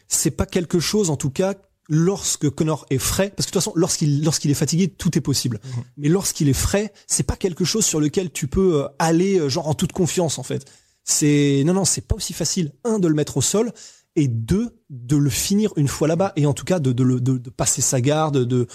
[0.07, 1.55] c'est pas quelque chose en tout cas
[1.89, 5.21] lorsque Connor est frais, parce que de toute façon lorsqu'il lorsqu'il est fatigué, tout est
[5.21, 5.59] possible.
[5.63, 5.83] Mhm.
[5.97, 9.49] Mais lorsqu'il est frais, c'est pas quelque chose sur lequel tu peux euh, aller euh,
[9.49, 10.65] genre en toute confiance en fait.
[11.03, 13.71] C'est non non, c'est pas aussi facile un de le mettre au sol
[14.15, 17.37] et deux de le finir une fois là-bas et en tout cas de de, de,
[17.37, 18.67] de passer sa garde de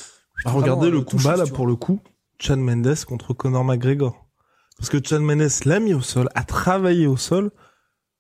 [0.44, 2.00] Ah, regardez le euh, combat là pour le coup,
[2.40, 4.26] Chad Mendes contre Conor McGregor.
[4.76, 7.52] Parce que Chad Mendes l'a mis au sol, a travaillé au sol,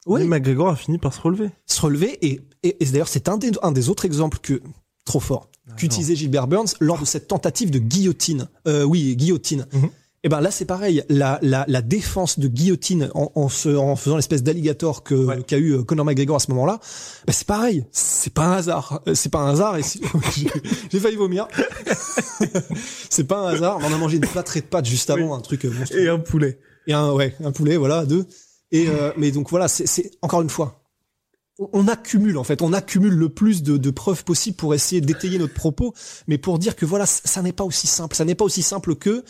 [0.06, 0.20] Oui.
[0.20, 1.50] mais McGregor a fini par se relever.
[1.66, 4.62] se relever et, et, et d'ailleurs c'est un des, un des autres exemples que
[5.04, 8.48] trop fort qu'utilisait Gilbert Burns lors de cette tentative de guillotine.
[8.68, 9.66] Euh, oui, guillotine.
[9.72, 9.88] Mhm.
[10.22, 13.94] Et ben là c'est pareil, la, la, la défense de guillotine en, en, se, en
[13.94, 15.42] faisant l'espèce d'alligator que Ouais.
[15.46, 16.80] qu'a eu euh, Conor McGregor à ce moment-là,
[17.26, 20.00] ben c'est pareil, c'est pas un hasard, Euh, c'est pas un hasard et si-
[20.90, 21.46] j'ai failli vomir.
[23.10, 25.64] c'est pas un hasard, on a mangé une plâtrée de pâtes juste avant, un truc
[25.64, 26.00] euh, monstrueux.
[26.04, 26.58] Et un poulet.
[26.86, 28.26] Et un, ouais, un poulet, voilà, deux.
[28.72, 30.83] Et euh, mais donc voilà, c'est encore une fois,
[31.58, 35.38] on, accumule en fait, on accumule le plus de, de preuves possibles pour essayer d'étayer
[35.38, 35.94] notre propos,
[36.26, 38.16] mais pour dire que voilà, ça, n'est pas aussi simple.
[38.16, 39.24] Ça n'est pas aussi simple que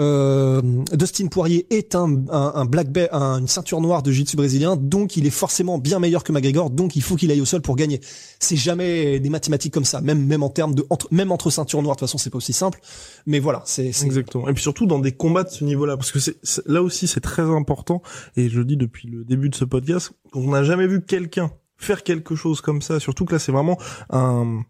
[0.00, 0.62] euh,
[0.94, 4.74] Dustin Poirier est un, un, un black belt, un- une ceinture noire de jiu-jitsu brésilien,
[4.76, 7.60] donc il est forcément bien meilleur que McGregor, donc il faut qu'il aille au sol
[7.60, 8.00] pour gagner.
[8.40, 11.82] C'est jamais des mathématiques comme ça, même même en termes de entre, même entre ceintures
[11.82, 11.96] noires.
[11.96, 12.80] De toute façon, c'est pas aussi simple.
[13.26, 14.48] Mais voilà, c'est, Exactement.
[14.48, 16.18] Et puis surtout dans des combats de ce niveau-là, parce que
[16.66, 18.00] là aussi c'est très important.
[18.36, 21.50] Et je le dis depuis le début de ce podcast, on n'a jamais vu quelqu'un
[21.84, 23.00] faire quelque chose comme ça.
[23.00, 23.78] Surtout que là c'est vraiment
[24.10, 24.62] un,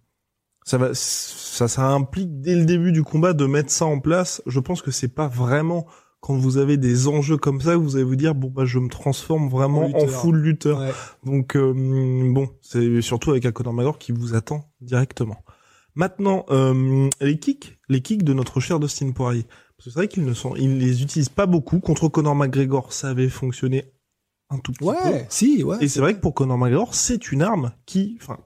[0.64, 4.42] ça va, ça, ça implique dès le début du combat de mettre ça en place.
[4.46, 5.86] Je pense que c'est pas vraiment
[6.20, 8.78] quand vous avez des enjeux comme ça que vous allez vous dire bon bah je
[8.78, 10.20] me transforme vraiment En en, lutteur.
[10.20, 10.78] full lutteur.
[10.78, 10.92] Ouais.
[11.24, 11.72] Donc, euh,
[12.32, 15.44] bon, c'est surtout avec un Conor McGregor qui vous attend directement.
[15.94, 19.46] Maintenant, euh, les kicks, les kicks de notre cher Dustin Poirier.
[19.78, 21.80] C'est vrai qu'ils ne sont, ils les utilisent pas beaucoup.
[21.80, 23.92] Contre Conor McGregor, ça avait fonctionné
[24.52, 25.78] un tout petit ouais, si, ouais.
[25.80, 28.38] Et c'est vrai que pour Conor McGregor, c'est une arme qui, enfin,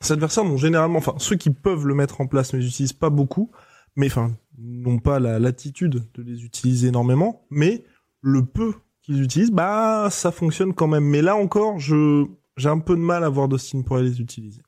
[0.00, 2.92] ces adversaires n'ont généralement, enfin, ceux qui peuvent le mettre en place ne les utilisent
[2.92, 3.50] pas beaucoup,
[3.96, 7.84] mais enfin, n'ont pas la latitude de les utiliser énormément, mais
[8.20, 11.04] le peu qu'ils utilisent, bah, ça fonctionne quand même.
[11.04, 12.26] Mais là encore, je,
[12.56, 14.62] j'ai un peu de mal à voir Dustin Poirier les utiliser.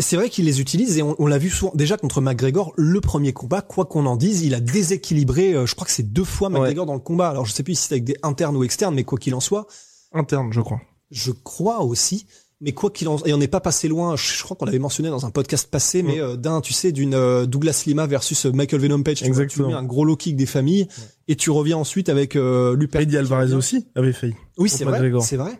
[0.00, 3.00] C'est vrai qu'il les utilise et on, on l'a vu souvent déjà contre McGregor le
[3.00, 6.24] premier combat quoi qu'on en dise il a déséquilibré euh, je crois que c'est deux
[6.24, 8.64] fois McGregor dans le combat alors je sais plus si c'est avec des internes ou
[8.64, 9.66] externes mais quoi qu'il en soit
[10.12, 10.80] Interne, je crois.
[11.10, 12.26] je crois aussi
[12.62, 14.78] mais quoi qu'il en et on n'est pas passé loin je, je crois qu'on l'avait
[14.78, 18.46] mentionné dans un podcast passé mais euh, d'un tu sais d'une euh, Douglas Lima versus
[18.46, 19.68] Michael Venom Page tu, vois, tu Exactement.
[19.68, 20.88] mets un gros low kick des familles
[21.28, 24.34] et tu reviens ensuite avec euh, Eddie Alvarez aussi avait failli.
[24.56, 25.58] oui c'est vrai c'est vrai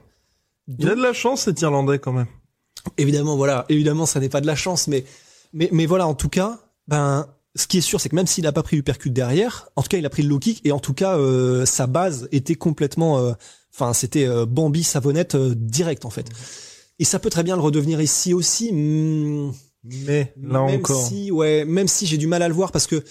[0.78, 2.26] Il a de la chance, cet Irlandais, quand même.
[2.98, 3.64] Évidemment, voilà.
[3.68, 5.04] Évidemment, ça n'est pas de la chance, mais,
[5.52, 6.58] mais, mais voilà, en tout cas,
[6.88, 9.68] ben, ce qui est sûr, c'est que même s'il n'a pas pris le percute derrière,
[9.76, 11.86] en tout cas, il a pris le low kick et en tout cas, euh, sa
[11.86, 13.32] base était complètement euh,
[13.78, 16.26] Enfin, c'était euh, Bambi savonnette euh, direct en fait.
[16.98, 18.72] Et ça peut très bien le redevenir ici aussi.
[18.72, 19.52] hmm,
[20.06, 21.06] Mais là même encore.
[21.06, 23.04] si, ouais, même si j'ai du mal à le voir parce que,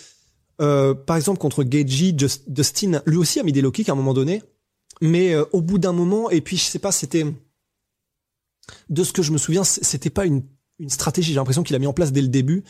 [0.62, 3.92] euh, par exemple, contre Geiji, Just- Dustin, lui aussi a mis des low kicks à
[3.92, 4.42] un moment donné,
[5.02, 7.28] mais euh, au bout d'un moment, et puis je sais pas, c'était,
[8.90, 10.44] de ce que je me souviens, c'était pas une,
[10.80, 11.30] une stratégie.
[11.32, 12.64] J'ai l'impression qu'il a mis en place dès le début.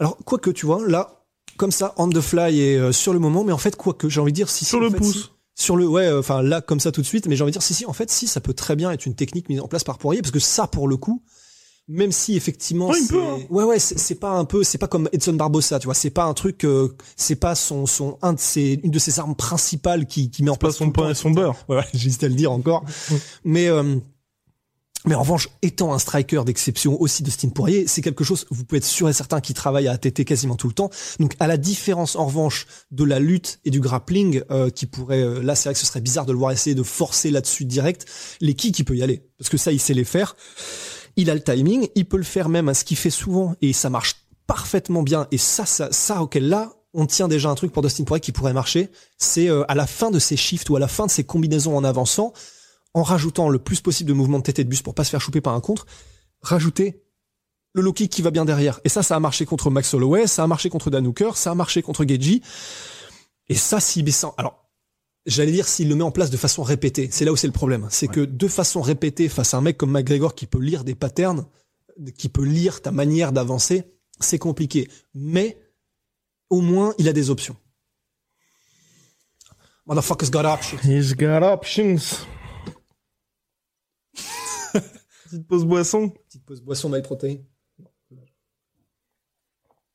[0.00, 1.24] Alors, quoique, tu vois, là,
[1.56, 4.20] comme ça, on the fly et euh, sur le moment, mais en fait, quoique, j'ai
[4.20, 5.14] envie de dire, si Sur si, le fait, pouce.
[5.54, 5.62] si.
[5.62, 7.54] sur le, ouais, euh, enfin là, comme ça tout de suite, mais j'ai envie de
[7.58, 9.68] dire, si, si, en fait, si, ça peut très bien être une technique mise en
[9.68, 11.22] place par Poirier, parce que ça, pour le coup,
[11.86, 13.38] même si effectivement, Ouais, peut, hein.
[13.50, 16.24] ouais, ouais, c'est pas un peu, c'est pas comme Edson Barbosa, tu vois, c'est pas
[16.24, 20.06] un truc, euh, c'est pas son, son, un de ses, une de ses armes principales
[20.06, 21.56] qui, qui met en Pas place son tout le pain et son beurre.
[21.68, 22.84] Ouais, j'hésitais à le dire encore.
[23.44, 23.96] mais, euh,
[25.06, 28.64] mais en revanche, étant un striker d'exception aussi de Steve Poirier, c'est quelque chose, vous
[28.64, 30.90] pouvez être sûr et certain qu'il travaille à ATT quasiment tout le temps.
[31.20, 35.22] Donc, à la différence, en revanche, de la lutte et du grappling, euh, qui pourrait,
[35.22, 37.66] euh, là, c'est vrai que ce serait bizarre de le voir essayer de forcer là-dessus
[37.66, 38.06] direct.
[38.40, 39.28] Les kicks, il peut y aller.
[39.38, 40.36] Parce que ça, il sait les faire.
[41.16, 41.88] Il a le timing.
[41.94, 43.54] Il peut le faire même à ce qu'il fait souvent.
[43.60, 45.26] Et ça marche parfaitement bien.
[45.30, 48.32] Et ça, ça, ça, auquel là, on tient déjà un truc pour Dustin Poirier qui
[48.32, 48.88] pourrait marcher.
[49.18, 51.76] C'est euh, à la fin de ses shifts ou à la fin de ses combinaisons
[51.76, 52.32] en avançant,
[52.94, 55.10] en rajoutant le plus possible de mouvements de tête et de bus pour pas se
[55.10, 55.86] faire choper par un contre,
[56.40, 57.02] rajouter
[57.74, 58.80] le low kick qui va bien derrière.
[58.84, 61.50] Et ça, ça a marché contre Max Holloway, ça a marché contre Dan Hooker, ça
[61.50, 62.40] a marché contre Geji.
[63.48, 64.70] Et ça, s'il met ça, alors,
[65.26, 67.08] j'allais dire s'il le met en place de façon répétée.
[67.10, 67.88] C'est là où c'est le problème.
[67.90, 70.94] C'est que de façon répétée, face à un mec comme McGregor qui peut lire des
[70.94, 71.46] patterns,
[72.16, 73.84] qui peut lire ta manière d'avancer,
[74.20, 74.88] c'est compliqué.
[75.14, 75.58] Mais,
[76.50, 77.56] au moins, il a des options.
[79.86, 80.78] Motherfucker's got options.
[80.82, 82.24] He's got options.
[85.34, 86.10] Petite pause boisson.
[86.28, 87.38] Petite pause boisson protein.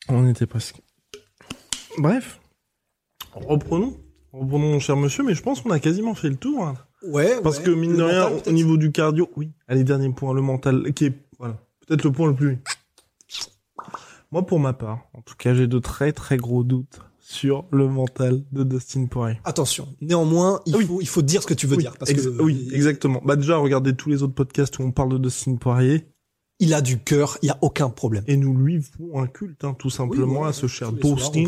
[0.09, 0.81] On était presque.
[1.97, 2.41] Bref.
[3.31, 3.97] Reprenons.
[4.33, 6.65] Reprenons, mon cher monsieur, mais je pense qu'on a quasiment fait le tour.
[6.65, 6.75] hein.
[7.03, 7.63] Ouais, Parce ouais.
[7.63, 9.53] que, mine de rien, mental, au niveau du cardio, oui.
[9.69, 12.57] Allez, dernier point, le mental, qui est, voilà, peut-être le point le plus.
[14.31, 16.99] Moi, pour ma part, en tout cas, j'ai de très très gros doutes
[17.31, 19.39] sur le mental de Dustin Poirier.
[19.43, 19.87] Attention.
[20.01, 20.85] Néanmoins, il Oui.
[20.87, 21.95] faut, il faut dire ce que tu veux oui, dire.
[21.99, 23.21] Parce ex- que, oui, exactement.
[23.23, 26.07] Bah déjà, regardez tous les autres podcasts où on parle de Dustin Poirier,
[26.59, 28.23] Il a du cœur, il y a aucun problème.
[28.25, 31.43] et nous lui vouons un culte, hein, tout simplement, à ce cher Dustin.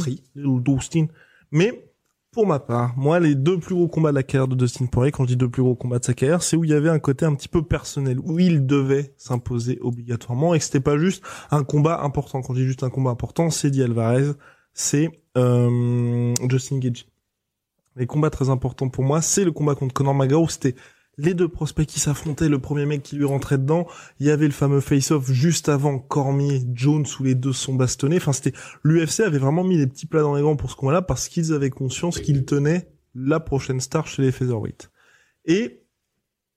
[1.52, 1.92] Mais,
[2.32, 5.12] pour ma part, moi, les deux plus gros combats de la carrière de Dustin Poirier,
[5.12, 6.90] quand je dis deux plus gros combats de sa carrière, c'est où il y avait
[6.90, 10.98] un côté un petit peu personnel, où il devait s'imposer obligatoirement, et que c'était pas
[11.00, 12.42] juste un combat important.
[12.44, 14.32] Quand je dis juste un combat important, c'est Di Alvarez,
[14.74, 17.06] c'est euh, Justin Gage.
[17.96, 20.76] Les combats très importants pour moi, c'est le combat contre Conor McGregor, c'était
[21.18, 23.86] les deux prospects qui s'affrontaient, le premier mec qui lui rentrait dedans,
[24.20, 28.18] il y avait le fameux face-off juste avant Cormier, Jones, où les deux sont bastonnés.
[28.18, 31.02] Enfin, c'était l'UFC avait vraiment mis les petits plats dans les grands pour ce combat-là
[31.02, 34.90] parce qu'ils avaient conscience qu'ils tenaient la prochaine star chez les featherweight.
[35.46, 35.84] Et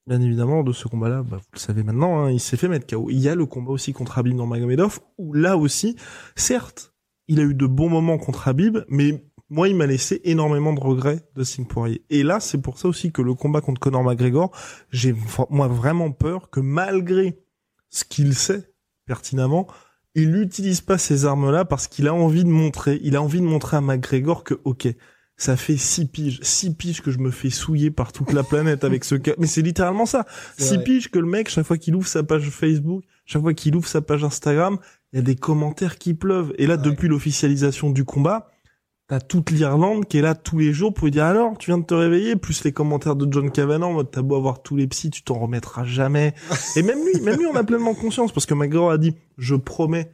[0.07, 2.87] bien évidemment, de ce combat-là, bah, vous le savez maintenant, hein, il s'est fait mettre
[2.87, 3.11] KO.
[3.11, 5.97] Il y a le combat aussi contre Habib Nurmagomedov où là aussi,
[6.37, 6.94] certes,
[7.29, 10.81] il a eu de bons moments contre Habib, mais moi, il m'a laissé énormément de
[10.81, 12.05] regrets de Singh Poirier.
[12.11, 14.51] Et là, c'est pour ça aussi que le combat contre Conor McGregor,
[14.91, 15.15] j'ai
[15.51, 17.39] moi vraiment peur que malgré
[17.91, 18.73] ce qu'il sait
[19.07, 19.67] pertinemment,
[20.15, 23.47] il n'utilise pas ces armes-là parce qu'il a envie de montrer, il a envie de
[23.47, 24.89] montrer à McGregor que, ok,
[25.37, 28.85] ça fait six piges, six piges que je me fais souiller par toute la planète
[28.85, 29.33] avec ce cas.
[29.39, 30.27] Mais c'est littéralement ça.
[30.57, 30.85] Six vrai.
[30.85, 33.89] piges que le mec, chaque fois qu'il ouvre sa page Facebook, chaque fois qu'il ouvre
[33.89, 34.79] sa page Instagram,
[35.13, 36.53] il y a des commentaires qui pleuvent.
[36.59, 36.83] Et là, Ouais.
[36.83, 38.51] depuis l'officialisation du combat,
[39.07, 41.79] t'as toute l'Irlande qui est là tous les jours pour lui dire alors, tu viens
[41.79, 44.77] de te réveiller, plus les commentaires de John Kavanagh, en mode t'as beau avoir tous
[44.77, 46.35] les psys, tu t'en remettras jamais.
[46.77, 49.55] Et même lui, même lui, on a pleinement conscience parce que McGregor a dit, je
[49.57, 50.13] promets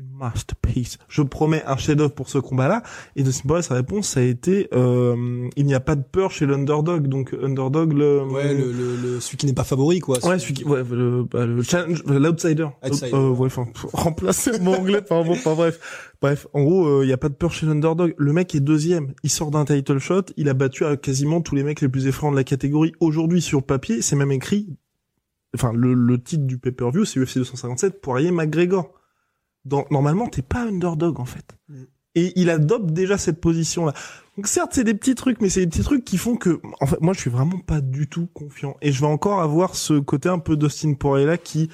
[0.00, 2.82] une masterpiece, je promets un chef-d'œuvre pour ce combat-là.
[3.16, 6.30] Et de Poirier, sa réponse, ça a été, euh, il n'y a pas de peur
[6.30, 7.06] chez l'underdog.
[7.06, 10.18] Donc underdog, le, Ouais, le, le, le- celui qui n'est pas favori, quoi.
[10.26, 12.66] Ouais, celui qui, ouais, le, bah, le challenge, l'outsider.
[12.84, 13.14] Outsider.
[13.14, 16.08] Euh, ouais, enfin, remplacer mon anglais par bon, enfin bref.
[16.22, 18.14] Bref, en gros, il y a pas de peur chez l'underdog.
[18.16, 19.12] Le mec est deuxième.
[19.22, 20.22] Il sort d'un title shot.
[20.36, 22.92] Il a battu à quasiment tous les mecs les plus effrayants de la catégorie.
[23.00, 24.68] Aujourd'hui, sur papier, c'est même écrit,
[25.54, 28.92] enfin, le, le titre du pay-per-view, c'est UFC 257, Poirier McGregor.
[29.64, 31.56] Dans, normalement, t'es pas underdog, en fait.
[31.68, 31.84] Mm.
[32.16, 33.92] Et il adopte déjà cette position-là.
[34.36, 36.86] Donc certes, c'est des petits trucs, mais c'est des petits trucs qui font que, en
[36.86, 38.76] fait, moi, je suis vraiment pas du tout confiant.
[38.82, 41.68] Et je vais encore avoir ce côté un peu Dustin Poirier là qui,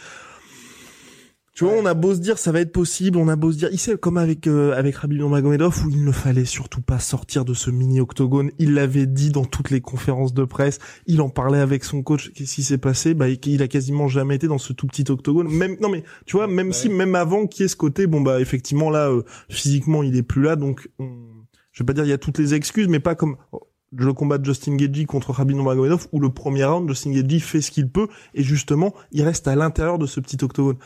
[1.56, 1.80] tu vois, Ouais.
[1.82, 3.78] on a beau se dire ça va être possible, on a beau se dire, il
[3.78, 7.54] sait comme avec euh, avec Rabib Nurmagomedov où il ne fallait surtout pas sortir de
[7.54, 8.50] ce mini octogone.
[8.58, 10.78] Il l'avait dit dans toutes les conférences de presse.
[11.06, 12.30] Il en parlait avec son coach.
[12.34, 13.14] Qu'est-ce qui s'est passé?
[13.14, 15.48] Bah, il a quasiment jamais été dans ce tout petit octogone.
[15.48, 16.72] Même non mais tu vois, même Ouais.
[16.74, 20.14] si même avant qu'il y ait ce côté, bon bah effectivement là, euh, physiquement il
[20.16, 21.08] est plus là, donc on...
[21.72, 24.12] je vais pas dire il y a toutes les excuses, mais pas comme oh, le
[24.12, 27.70] combat de Justin Gagey contre Rabin Nurmagomedov où le premier round Justin Gagey fait ce
[27.70, 30.76] qu'il peut et justement il reste à l'intérieur de ce petit octogone.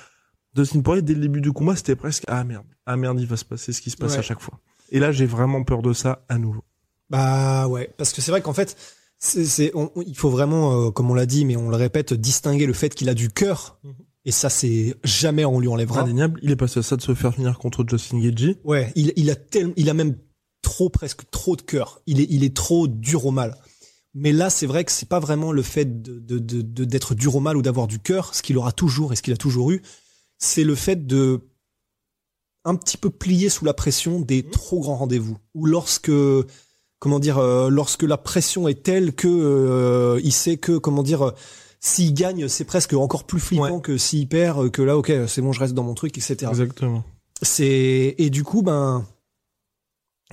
[0.55, 3.37] Dustin Poirier dès le début du combat c'était presque ah merde ah merde il va
[3.37, 4.61] se passer ce qui se passe à chaque fois.
[4.91, 6.65] Et là j'ai vraiment peur de ça à nouveau.
[7.09, 8.77] Bah ouais parce que c'est vrai qu'en fait
[9.19, 9.73] c'est
[10.07, 12.95] il faut vraiment euh, comme on l'a dit mais on le répète distinguer le fait
[12.95, 13.79] qu'il a du cœur.
[13.85, 13.95] Mhm.
[14.27, 16.03] Et ça, c'est jamais on lui enlèvera.
[16.03, 16.39] Indéniable.
[16.43, 18.59] Il est passé à ça de se faire finir contre Justin Gagey.
[18.65, 20.17] Ouais, il, il a tellement, il a même
[20.63, 22.03] trop, presque trop de cœur.
[22.07, 23.57] Il est, il est trop dur au mal.
[24.13, 27.37] Mais là, c'est vrai que c'est pas vraiment le fait de, de, de, d'être dur
[27.37, 29.71] au mal ou d'avoir du cœur, ce qu'il aura toujours et ce qu'il a toujours
[29.71, 29.83] eu.
[30.41, 31.41] C'est le fait de
[32.65, 34.51] un petit peu plier sous la pression des mmh.
[34.51, 35.39] trop grands rendez-vous.
[35.55, 36.13] Ou lorsque,
[36.99, 41.33] comment dire, euh, lorsque la pression est telle que euh, il sait que, comment dire,
[41.81, 45.41] s'il gagne, c'est presque encore plus flippant que s'il perd, euh, que là, ok, c'est
[45.41, 46.47] bon, je reste dans mon truc, etc.
[46.49, 47.03] Exactement.
[47.43, 49.07] C'est et du coup, ben,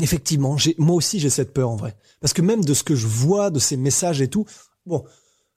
[0.02, 2.96] effectivement, j'ai moi aussi j'ai cette peur en vrai, parce que même de ce que
[2.96, 4.46] je vois, de ces messages et tout,
[4.86, 5.06] bon.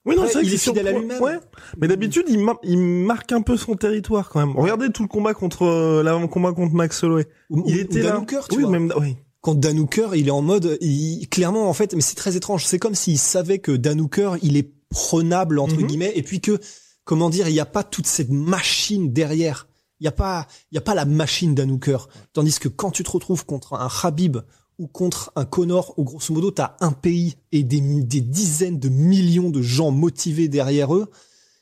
[0.06, 1.22] Oui, non, c'est il est fidèle à lui-même.
[1.22, 1.38] Ouais.
[1.78, 4.56] Mais d'habitude, il, il, marque un peu son territoire quand même.
[4.56, 7.26] Regardez tout le combat contre euh, l'avant combat contre Max Holloway.
[7.66, 8.22] il était là.
[8.26, 8.70] tu oui, vois.
[8.70, 9.16] Même, oui.
[9.42, 12.66] Contre Dan il est en mode, il, clairement en fait, mais c'est très étrange.
[12.66, 14.06] C'est comme s'il savait que Dan
[14.42, 15.86] il est prenable entre mhm.
[15.86, 16.58] guillemets et puis que
[17.04, 19.68] comment dire il n'y a pas toute cette machine derrière
[20.00, 21.98] il y a pas il y a pas la machine d'Anouker
[22.32, 24.38] tandis que quand tu te retrouves contre un Habib
[24.80, 28.80] ou contre un Connor où grosso modo tu as un pays et des, des dizaines
[28.80, 31.10] de millions de gens motivés derrière eux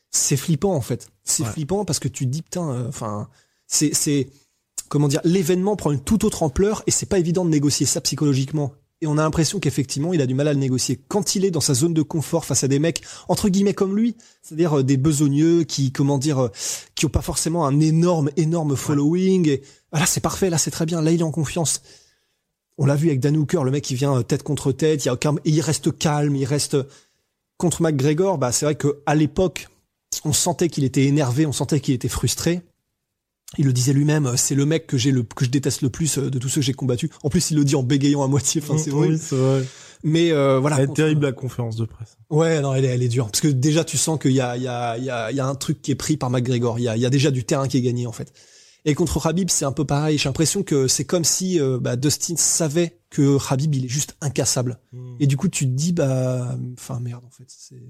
[0.09, 3.29] c'est flippant en fait c'est flippant parce que tu te dis putain euh, enfin
[3.67, 4.29] c'est c'est
[4.87, 8.01] comment dire l'événement prend une toute autre ampleur et c'est pas évident de négocier ça
[8.01, 10.99] psychologiquement et on a l'impression qu'effectivement, il a du mal à le négocier.
[11.07, 13.95] Quand il est dans sa zone de confort face à des mecs entre guillemets comme
[13.95, 16.51] lui, c'est-à-dire euh, des besogneux qui, comment dire, euh,
[16.95, 19.47] qui ont pas forcément un énorme, énorme following.
[19.47, 19.61] Et
[19.93, 20.49] voilà, c'est parfait.
[20.49, 21.01] Là, c'est très bien.
[21.01, 21.81] Là, il est en confiance.
[22.79, 25.05] On l'a vu avec Dan Hooker, le mec qui vient euh, tête contre tête.
[25.05, 26.35] Il y a aucun, il reste calme.
[26.35, 26.77] Il reste
[27.57, 28.39] contre McGregor.
[28.39, 29.67] Bah, c'est vrai que à l'époque,
[30.25, 32.63] on sentait qu'il était énervé, on sentait qu'il était frustré
[33.57, 35.89] il le disait lui-même, euh, c'est le mec que j'ai le que je déteste le
[35.89, 37.09] plus euh, de tous ceux que j'ai combattus.
[37.23, 38.61] En plus, il le dit en bégayant à moitié.
[38.63, 39.63] Enfin, c'est oui, vrai.
[40.03, 40.77] Mais euh, voilà.
[40.77, 42.17] Elle est terrible la conférence de presse.
[42.29, 44.55] Ouais, non, elle est, elle est dure parce que déjà tu sens qu'il y a
[44.55, 46.29] il y a il y a il y a un truc qui est pris par
[46.29, 46.79] McGregor.
[46.79, 48.31] Il y a il y a déjà du terrain qui est gagné en fait.
[48.85, 50.17] Et contre Habib, c'est un peu pareil.
[50.17, 54.15] J'ai l'impression que c'est comme si euh, bah, Dustin savait que Habib il est juste
[54.21, 54.79] incassable.
[54.93, 55.15] Hmm.
[55.19, 57.45] Et du coup, tu te dis bah, enfin merde en fait.
[57.47, 57.81] C'est,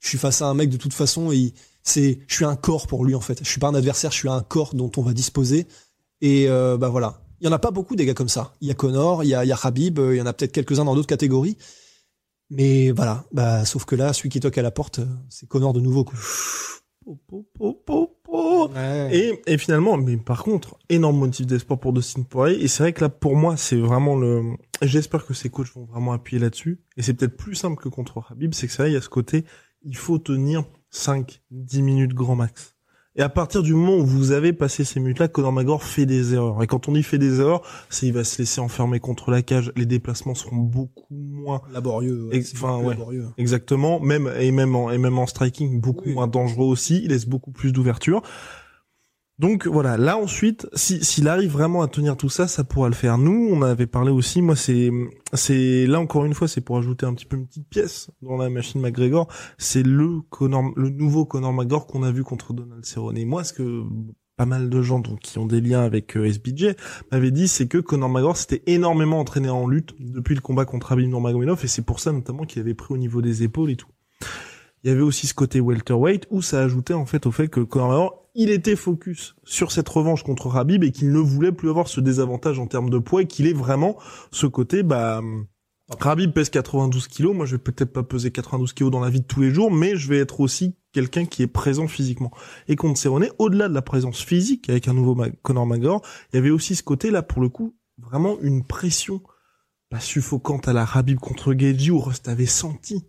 [0.00, 2.86] je suis face à un mec de toute façon et c'est je suis un corps
[2.86, 3.38] pour lui en fait.
[3.42, 5.66] Je suis pas un adversaire, je suis un corps dont on va disposer.
[6.20, 7.20] Et euh, bah voilà.
[7.40, 8.54] Il y en a pas beaucoup des gars comme ça.
[8.60, 10.26] Il y a Connor, il y a, il y a Habib, euh, il y en
[10.26, 11.58] a peut-être quelques-uns dans d'autres catégories.
[12.50, 15.80] Mais voilà, bah sauf que là, celui qui toque à la porte, c'est Connor de
[15.80, 16.04] nouveau.
[16.04, 16.18] Quoi.
[19.12, 22.62] Et, et finalement, mais par contre, énorme motif d'espoir pour Dustin Poirier.
[22.62, 24.54] Et c'est vrai que là, pour moi, c'est vraiment le.
[24.82, 26.80] J'espère que ses coachs vont vraiment appuyer là-dessus.
[26.96, 29.08] Et c'est peut-être plus simple que contre Habib, c'est que ça, il y a ce
[29.08, 29.44] côté,
[29.82, 32.73] il faut tenir 5, 10 minutes grand max.
[33.16, 36.34] Et à partir du moment où vous avez passé ces minutes-là, Conor McGregor fait des
[36.34, 36.60] erreurs.
[36.64, 39.40] Et quand on dit fait des erreurs, c'est il va se laisser enfermer contre la
[39.40, 39.72] cage.
[39.76, 42.28] Les déplacements seront beaucoup moins laborieux.
[42.54, 43.26] enfin ouais, laborieux.
[43.38, 44.00] exactement.
[44.00, 47.02] Même et même en et même en striking, beaucoup moins dangereux aussi.
[47.04, 48.22] Il laisse beaucoup plus d'ouverture.
[49.40, 53.18] Donc voilà, là ensuite, s'il arrive vraiment à tenir tout ça, ça pourra le faire.
[53.18, 54.90] Nous, on avait parlé aussi, moi c'est
[55.32, 58.36] c'est là encore une fois, c'est pour ajouter un petit peu une petite pièce dans
[58.36, 59.26] la machine McGregor,
[59.58, 63.18] c'est le Conor, le nouveau Conor McGregor qu'on a vu contre Donald Cerrone.
[63.18, 63.82] Et moi, ce que
[64.36, 66.74] pas mal de gens donc, qui ont des liens avec euh, SBJ
[67.10, 70.92] m'avaient dit, c'est que Conor McGregor s'était énormément entraîné en lutte depuis le combat contre
[70.92, 73.76] Abim Nurmagomedov et c'est pour ça notamment qu'il avait pris au niveau des épaules et
[73.76, 73.90] tout.
[74.84, 77.60] Il y avait aussi ce côté welterweight où ça ajoutait en fait au fait que
[77.60, 81.70] Conor McGregor il était focus sur cette revanche contre Rabib et qu'il ne voulait plus
[81.70, 83.96] avoir ce désavantage en termes de poids et qu'il est vraiment
[84.32, 85.20] ce côté, bah,
[86.00, 89.20] Rabib pèse 92 kilos, moi je vais peut-être pas peser 92 kilos dans la vie
[89.20, 92.30] de tous les jours, mais je vais être aussi quelqu'un qui est présent physiquement.
[92.68, 96.38] Et contre Cerrone, au-delà de la présence physique avec un nouveau Conor McGregor, il y
[96.38, 99.22] avait aussi ce côté là pour le coup, vraiment une pression
[99.90, 103.04] pas suffocante à la Rabib contre Geji où Rust avait senti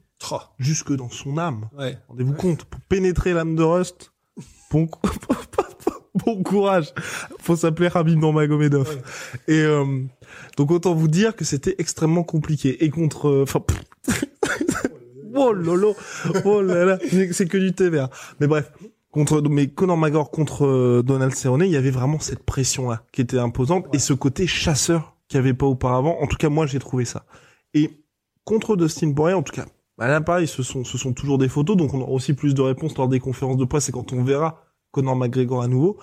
[0.57, 1.69] jusque dans son âme.
[2.07, 4.11] Rendez-vous compte, pour pénétrer l'âme de Rust,
[4.76, 4.89] bon,
[6.15, 6.93] bon courage.
[7.39, 9.01] Faut s'appeler Rabib Nurmagomedov.
[9.47, 10.03] Et euh,
[10.57, 12.84] donc autant vous dire que c'était extrêmement compliqué.
[12.84, 13.61] Et contre, euh, enfin,
[15.36, 15.95] oh lolo,
[16.45, 16.99] oh là là,
[17.32, 18.09] c'est que du thé vert.
[18.39, 18.71] Mais bref,
[19.11, 23.03] contre mais Conor McGregor contre euh, Donald Cerrone, il y avait vraiment cette pression là
[23.11, 26.17] qui était imposante et ce côté chasseur qu'il n'y avait pas auparavant.
[26.21, 27.26] En tout cas, moi j'ai trouvé ça.
[27.73, 27.91] Et
[28.43, 29.65] contre Dustin Poirier, en tout cas,
[29.97, 32.53] bah là pareil, ce sont ce sont toujours des photos, donc on aura aussi plus
[32.53, 34.64] de réponses lors des conférences de presse et quand on verra
[34.96, 35.98] Conor McGregor à nouveau.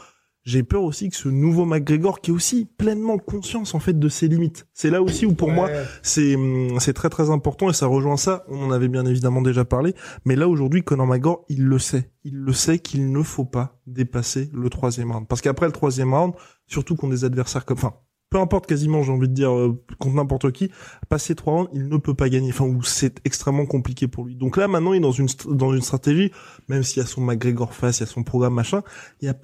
[0.45, 4.09] j'ai peur aussi que ce nouveau McGregor qui est aussi pleinement conscience en fait de
[4.11, 4.67] ses limites.
[4.75, 5.71] C'est là aussi où pour moi
[6.03, 8.45] c'est hum, c'est très très important et ça rejoint ça.
[8.49, 9.95] On en avait bien évidemment déjà parlé,
[10.27, 13.81] mais là aujourd'hui Conor McGregor il le sait, il le sait qu'il ne faut pas
[13.87, 16.35] dépasser le troisième round parce qu'après le troisième round,
[16.67, 17.95] surtout qu'on des adversaires comme, enfin
[18.33, 20.71] peu importe quasiment, j'ai envie de dire, euh, contre n'importe qui,
[21.11, 22.49] passer trois rounds, il ne peut pas gagner.
[22.49, 24.37] Enfin, ou c'est extrêmement compliqué pour lui.
[24.37, 26.33] Donc là, maintenant, il est dans une dans une stratégie,
[26.69, 28.83] même s'il y a son McGregor face, il y a son programme machin,
[29.21, 29.37] il, y a,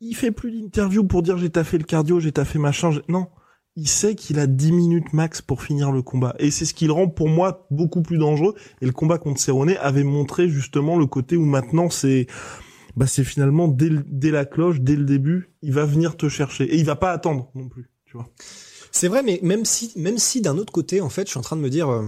[0.00, 2.92] il fait plus d'interview pour dire j'ai taffé le cardio, j'ai taffé machin.
[3.08, 3.26] Non,
[3.74, 6.36] il sait qu'il a 10 minutes max pour finir le combat.
[6.38, 8.54] Et c'est ce qui le rend pour moi beaucoup plus dangereux.
[8.80, 12.28] Et le combat contre Cerrone avait montré justement le côté où maintenant c'est
[12.96, 16.64] bah c'est finalement dès, dès la cloche, dès le début, il va venir te chercher.
[16.72, 17.90] Et il va pas attendre non plus.
[18.92, 21.42] C'est vrai, mais même si, même si d'un autre côté, en fait, je suis en
[21.42, 22.06] train de me dire, euh,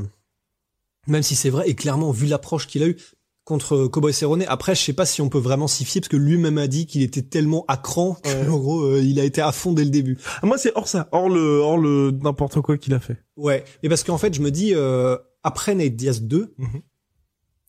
[1.06, 2.96] même si c'est vrai, et clairement, vu l'approche qu'il a eu
[3.44, 6.16] contre Cowboy Cerrone, après, je sais pas si on peut vraiment s'y fier, parce que
[6.16, 9.52] lui-même a dit qu'il était tellement à cran, en gros, euh, il a été à
[9.52, 10.18] fond dès le début.
[10.42, 13.16] Ah, moi, c'est hors ça, hors le, hors le, n'importe quoi qu'il a fait.
[13.36, 13.64] Ouais.
[13.82, 16.68] Et parce qu'en fait, je me dis, euh, après Nate Diaz 2, mhm.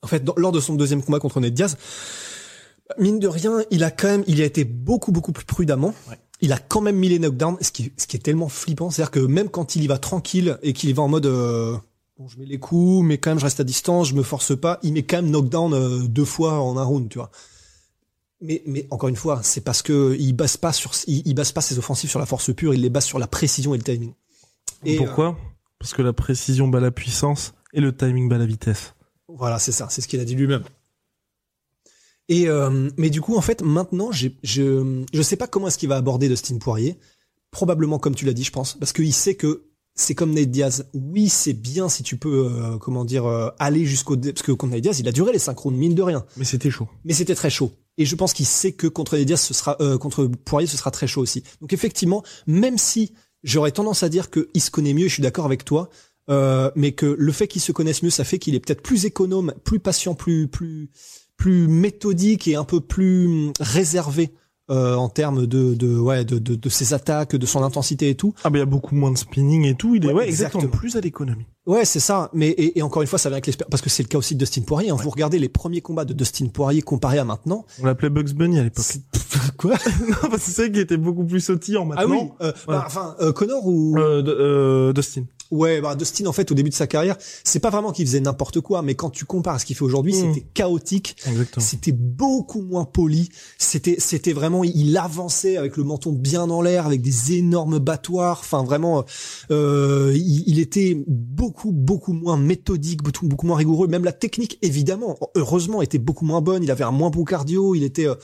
[0.02, 1.78] en fait, lors de son deuxième combat contre Nate Diaz,
[2.98, 5.94] mine de rien, il a quand même, il a été beaucoup, beaucoup plus prudemment.
[6.10, 8.90] Ouais il a quand même mis les knockdowns, ce qui, ce qui est tellement flippant.
[8.90, 11.76] C'est-à-dire que même quand il y va tranquille et qu'il y va en mode euh,
[12.18, 14.58] bon, je mets les coups, mais quand même je reste à distance, je me force
[14.58, 17.32] pas, il met quand même knockdown euh, deux fois en un round, tu vois.
[18.42, 21.60] Mais, mais encore une fois, c'est parce que il base pas sur, il, base pas
[21.60, 24.14] ses offensives sur la force pure, il les base sur la précision et le timing.
[24.86, 25.38] Et Pourquoi?
[25.78, 28.94] Parce que la précision bat la puissance et le timing bat la vitesse.
[29.28, 30.64] Voilà, c'est ça, c'est ce qu'il a dit lui-même.
[32.30, 35.90] Et euh, mais du coup, en fait, maintenant, je je sais pas comment est-ce qu'il
[35.90, 36.98] va aborder Dustin Poirier.
[37.52, 39.66] Probablement comme tu l'as dit, je pense, parce qu'il sait que
[39.96, 40.88] c'est comme Nate Diaz.
[40.94, 44.74] Oui, c'est bien si tu peux, euh, comment dire, euh, aller jusqu'au parce que contre
[44.74, 46.24] Nate Diaz, il a duré les synchrones mine de rien.
[46.38, 46.88] Mais c'était chaud.
[47.04, 47.72] Mais c'était très chaud.
[47.98, 50.92] Et je pense qu'il sait que contre Nate Diaz, ce sera contre Poirier, ce sera
[50.92, 51.44] très chaud aussi.
[51.62, 53.12] Donc effectivement, même si
[53.44, 55.90] j'aurais tendance à dire qu'il se connaît mieux, je suis d'accord avec toi.
[56.30, 59.54] mais que le fait qu'il se connaisse mieux, ça fait qu'il est peut-être plus économe,
[59.64, 60.92] plus patient, plus plus
[61.40, 64.32] plus méthodique et un peu plus réservé
[64.70, 68.16] euh, en termes de de ouais de, de, de ses attaques, de son intensité et
[68.16, 68.36] tout.
[68.44, 69.96] Ah ben il y a beaucoup moins de spinning et tout.
[69.96, 70.68] Il est ouais, exactement.
[70.68, 71.48] plus à l'économie.
[71.66, 72.30] Ouais c'est ça.
[72.34, 74.18] Mais et, et, encore une fois ça vient avec l'expérience parce que c'est le cas
[74.18, 74.92] aussi de Dustin Poirier.
[74.92, 74.98] Hein.
[75.02, 77.66] Vous regardez les premiers combats de Dustin Poirier comparé à maintenant.
[77.82, 78.86] On l'appelait Bugs Bunny à l'époque.
[79.58, 79.76] Quoi?
[80.10, 82.04] Non parce que c'est vrai qu'il était beaucoup plus sautillant maintenant.
[82.04, 82.48] Ah oui.
[82.48, 83.98] Euh, bah, enfin euh, Connor ou?
[83.98, 85.24] Euh Dustin.
[85.52, 88.20] Ouais, bah Dustin en fait au début de sa carrière, c'est pas vraiment qu'il faisait
[88.20, 90.34] n'importe quoi, mais quand tu compares à ce qu'il fait aujourd'hui, mmh.
[90.34, 91.16] c'était chaotique,
[91.58, 96.86] c'était beaucoup moins poli, c'était c'était vraiment il avançait avec le menton bien en l'air,
[96.86, 99.06] avec des énormes battoirs, enfin vraiment,
[99.50, 105.18] euh, il, était beaucoup beaucoup moins méthodique, beaucoup, beaucoup moins rigoureux, même la technique évidemment,
[105.34, 108.16] heureusement était beaucoup moins bonne, il avait un moins bon cardio, il était euh,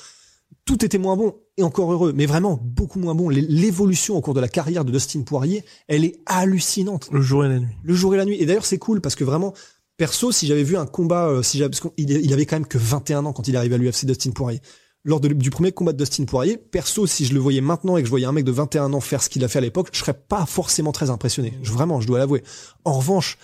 [0.66, 3.30] tout était moins bon et encore heureux, mais vraiment beaucoup moins bon.
[3.30, 7.10] L'évolution au cours de la carrière de Dustin Poirier, elle est hallucinante.
[7.12, 7.76] Le jour et la nuit.
[7.84, 8.38] Le jour et la nuit.
[8.42, 9.54] Et d'ailleurs, c'est cool parce que vraiment,
[9.98, 12.78] perso, si j'avais vu un combat, euh, si parce qu'il il avait quand même que
[12.78, 14.62] 21 ans quand il est arrivé à l'UFC, Dustin Poirier.
[15.08, 18.08] Lors du premier combat de Dustin Poirier, perso, si je le voyais maintenant et que
[18.08, 20.00] je voyais un mec de 21 ans faire ce qu'il a fait à l'époque, je
[20.00, 21.54] serais pas forcément très impressionné.
[21.62, 22.44] Je, vraiment, je dois l'avouer.
[22.86, 23.38] En revanche,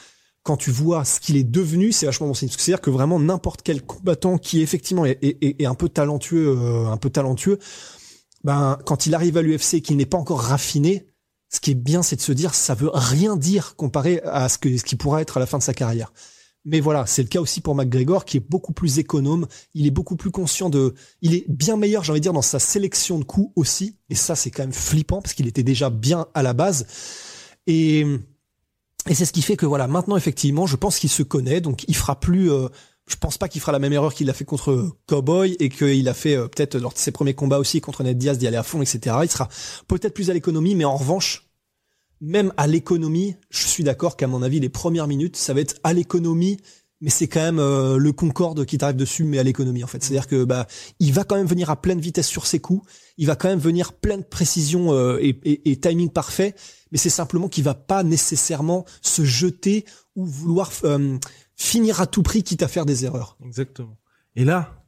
[0.43, 2.49] quand tu vois ce qu'il est devenu, c'est vachement bon signe.
[2.49, 6.88] C'est-à-dire que vraiment n'importe quel combattant qui effectivement est, est, est un peu talentueux, euh,
[6.88, 7.59] un peu talentueux,
[8.43, 11.07] ben quand il arrive à l'UFC qu'il n'est pas encore raffiné,
[11.49, 14.57] ce qui est bien, c'est de se dire ça veut rien dire comparé à ce
[14.57, 16.13] que ce qui pourra être à la fin de sa carrière.
[16.63, 19.91] Mais voilà, c'est le cas aussi pour McGregor qui est beaucoup plus économe, il est
[19.91, 23.17] beaucoup plus conscient de il est bien meilleur, j'ai envie de dire dans sa sélection
[23.17, 26.43] de coups aussi et ça c'est quand même flippant parce qu'il était déjà bien à
[26.43, 26.85] la base.
[27.67, 28.05] Et
[29.09, 31.83] et c'est ce qui fait que voilà, maintenant effectivement, je pense qu'il se connaît, donc
[31.87, 32.51] il fera plus.
[32.51, 32.67] Euh,
[33.12, 36.07] je pense pas qu'il fera la même erreur qu'il a fait contre Cowboy et qu'il
[36.07, 38.57] a fait euh, peut-être lors de ses premiers combats aussi contre Ned Diaz d'y aller
[38.57, 39.18] à fond, etc.
[39.24, 39.49] Il sera
[39.88, 41.49] peut-être plus à l'économie, mais en revanche,
[42.22, 45.76] même à l'économie, je suis d'accord qu'à mon avis, les premières minutes, ça va être
[45.84, 46.57] à l'économie,
[47.01, 50.03] mais c'est quand même euh, le Concorde qui t'arrive dessus, mais à l'économie en fait.
[50.03, 50.68] C'est-à-dire que bah,
[50.99, 52.88] il va quand même venir à pleine vitesse sur ses coups,
[53.18, 56.55] il va quand même venir pleine précision et, et, et timing parfait
[56.91, 59.86] mais c'est simplement qu'il va pas nécessairement se jeter
[60.16, 61.18] ou vouloir euh,
[61.62, 63.38] finir à tout prix quitte à faire des erreurs.
[63.45, 63.97] Exactement.
[64.36, 64.82] Et là,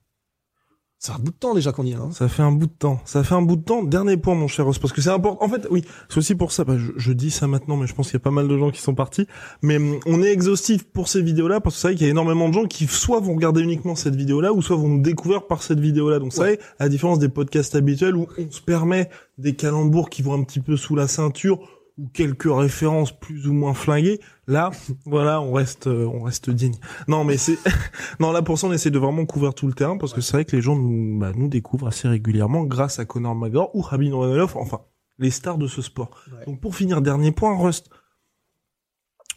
[0.97, 1.95] c'est un bout de temps déjà qu'on y est.
[1.95, 2.09] Hein.
[2.11, 2.99] Ça fait un bout de temps.
[3.05, 3.83] Ça fait un bout de temps.
[3.83, 5.45] Dernier point, mon cher Ross, parce que c'est important.
[5.45, 6.63] En fait, oui, c'est aussi pour ça.
[6.63, 8.71] Bah, je, dis ça maintenant, mais je pense qu'il y a pas mal de gens
[8.71, 9.27] qui sont partis.
[9.61, 12.11] Mais hum, on est exhaustif pour ces vidéos-là, parce que c'est vrai qu'il y a
[12.11, 15.45] énormément de gens qui soit vont regarder uniquement cette vidéo-là, ou soit vont nous découvrir
[15.45, 16.19] par cette vidéo-là.
[16.19, 20.21] Donc, ça, à la différence des podcasts habituels où on se permet des calembours qui
[20.21, 21.59] vont un petit peu sous la ceinture,
[21.97, 24.71] ou quelques références plus ou moins flinguées, là,
[25.05, 26.75] voilà, on reste, euh, on reste digne.
[27.07, 27.57] Non, mais c'est,
[28.19, 30.33] non, là pour ça, on essaie de vraiment couvrir tout le terrain parce que c'est
[30.33, 33.81] vrai que les gens nous, bah, nous découvrent assez régulièrement grâce à Conor McGregor ou
[33.81, 34.81] Rabin Romanov, enfin,
[35.19, 36.11] les stars de ce sport.
[36.31, 36.45] Ouais.
[36.45, 37.89] Donc pour finir, dernier point, Rust.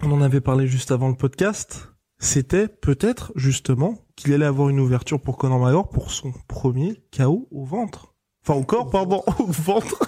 [0.02, 1.92] On en avait parlé juste avant le podcast.
[2.18, 7.48] C'était peut-être justement qu'il allait avoir une ouverture pour Conor McGregor pour son premier KO
[7.50, 8.14] au ventre.
[8.42, 10.06] Enfin au corps, pardon, au ventre.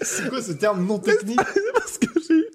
[0.00, 1.40] C'est quoi ce terme non technique
[1.74, 2.46] Parce que j'ai eu,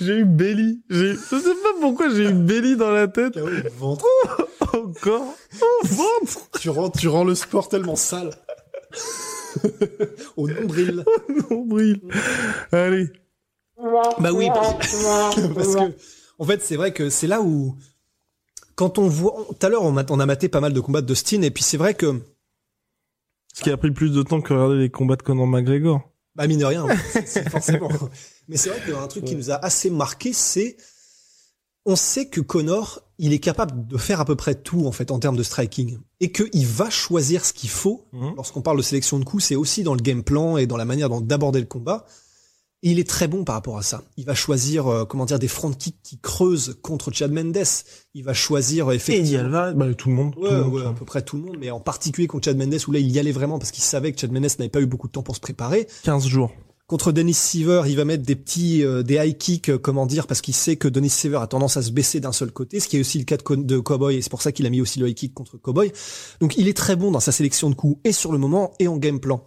[0.00, 0.82] j'ai eu belly.
[0.88, 3.38] Je sais pas pourquoi j'ai eu belly dans la tête.
[3.76, 4.06] ventre.
[4.72, 6.48] Au corps, au ventre.
[6.60, 8.30] Tu rends, tu rends le sport tellement sale.
[10.36, 11.04] Au nombril.
[11.50, 12.00] Nombril.
[12.70, 13.10] Allez.
[14.18, 14.78] Bah oui, parce,
[15.54, 15.92] parce que
[16.38, 17.74] en fait c'est vrai que c'est là où
[18.74, 21.42] quand on voit tout à l'heure on a, maté pas mal de combats de Dustin
[21.42, 22.20] et puis c'est vrai que
[23.54, 26.00] Ce qui a pris plus de temps que regarder les combats de Conor McGregor.
[26.36, 27.88] bah mine de rien c'est- c'est forcément.
[28.48, 30.76] Mais c'est vrai qu'un truc qui nous a assez marqué c'est
[31.86, 35.10] on sait que Connor il est capable de faire à peu près tout en fait
[35.10, 35.98] en termes de striking.
[36.20, 38.06] Et qu'il va choisir ce qu'il faut.
[38.12, 38.34] Mhm.
[38.36, 40.84] lorsqu'on parle de sélection de coups c'est aussi dans le game plan et dans la
[40.84, 42.06] manière d'aborder le combat
[42.82, 44.02] Et il est très bon par rapport à ça.
[44.16, 47.58] Il va choisir, euh, comment dire, des front kicks qui creusent contre Chad Mendes.
[48.14, 49.40] Il va choisir euh, Et effectivement.
[49.40, 50.32] Alvarez, bah, tout le monde.
[50.34, 50.88] tout Ouais, le monde, ouais, ça.
[50.88, 53.10] à peu près tout le monde, mais en particulier contre Chad Mendes où là il
[53.10, 55.22] y allait vraiment parce qu'il savait que Chad Mendes n'avait pas eu beaucoup de temps
[55.22, 55.86] pour se préparer.
[56.04, 56.52] 15 jours.
[56.86, 60.26] Contre Dennis Seaver, il va mettre des petits, euh, des high kicks, euh, comment dire,
[60.26, 62.88] parce qu'il sait que Dennis Seaver a tendance à se baisser d'un seul côté, ce
[62.88, 64.70] qui est aussi le cas de, Co- de Cowboy, et c'est pour ça qu'il a
[64.70, 65.92] mis aussi le high kick contre Cowboy.
[66.40, 68.88] Donc il est très bon dans sa sélection de coups, et sur le moment, et
[68.88, 69.46] en game plan.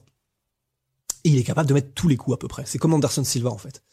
[1.24, 2.64] Et il est capable de mettre tous les coups à peu près.
[2.66, 3.84] C'est comme Anderson Silva en fait.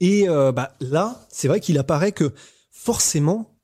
[0.00, 2.34] Et euh, bah là, c'est vrai qu'il apparaît que
[2.70, 3.56] forcément,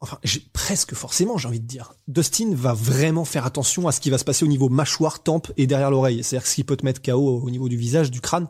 [0.00, 0.18] enfin
[0.52, 4.18] presque forcément, j'ai envie de dire, Dustin va vraiment faire attention à ce qui va
[4.18, 6.24] se passer au niveau mâchoire, tempe et derrière l'oreille.
[6.24, 8.48] C'est-à-dire ce qui peut te mettre KO au niveau du visage, du crâne.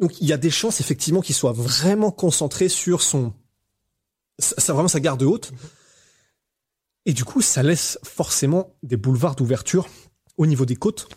[0.00, 3.32] Donc il y a des chances effectivement qu'il soit vraiment concentré sur son,
[4.38, 5.52] ça, vraiment sa garde haute.
[7.06, 9.88] Et du coup, ça laisse forcément des boulevards d'ouverture
[10.36, 11.08] au niveau des côtes,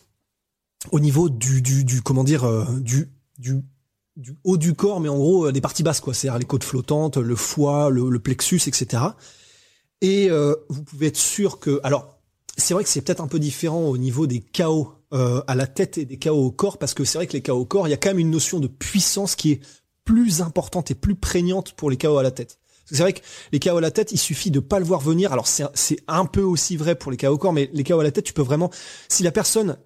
[0.92, 3.62] au niveau du, du, du comment dire, euh, du, du,
[4.16, 6.14] du haut du corps, mais en gros euh, des parties basses, quoi.
[6.14, 9.04] C'est-à-dire les côtes flottantes, le foie, le, le plexus, etc.
[10.02, 12.20] Et euh, vous pouvez être sûr que, alors,
[12.58, 15.68] c'est vrai que c'est peut-être un peu différent au niveau des KO euh, à la
[15.68, 17.88] tête et des KO au corps, parce que c'est vrai que les KO au corps,
[17.88, 19.62] il y a quand même une notion de puissance qui est
[20.04, 22.58] plus importante et plus prégnante pour les KO à la tête.
[22.86, 23.22] C'est vrai que
[23.54, 25.32] les KO à la tête, il suffit de pas le voir venir.
[25.32, 28.00] Alors c'est c'est un peu aussi vrai pour les KO au corps, mais les KO
[28.00, 28.70] à la tête, tu peux vraiment,
[29.08, 29.78] si la personne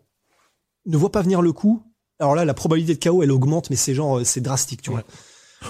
[0.85, 1.83] ne voit pas venir le coup,
[2.19, 4.91] alors là la probabilité de KO elle augmente, mais c'est genre euh, c'est drastique, tu
[4.91, 5.03] vois.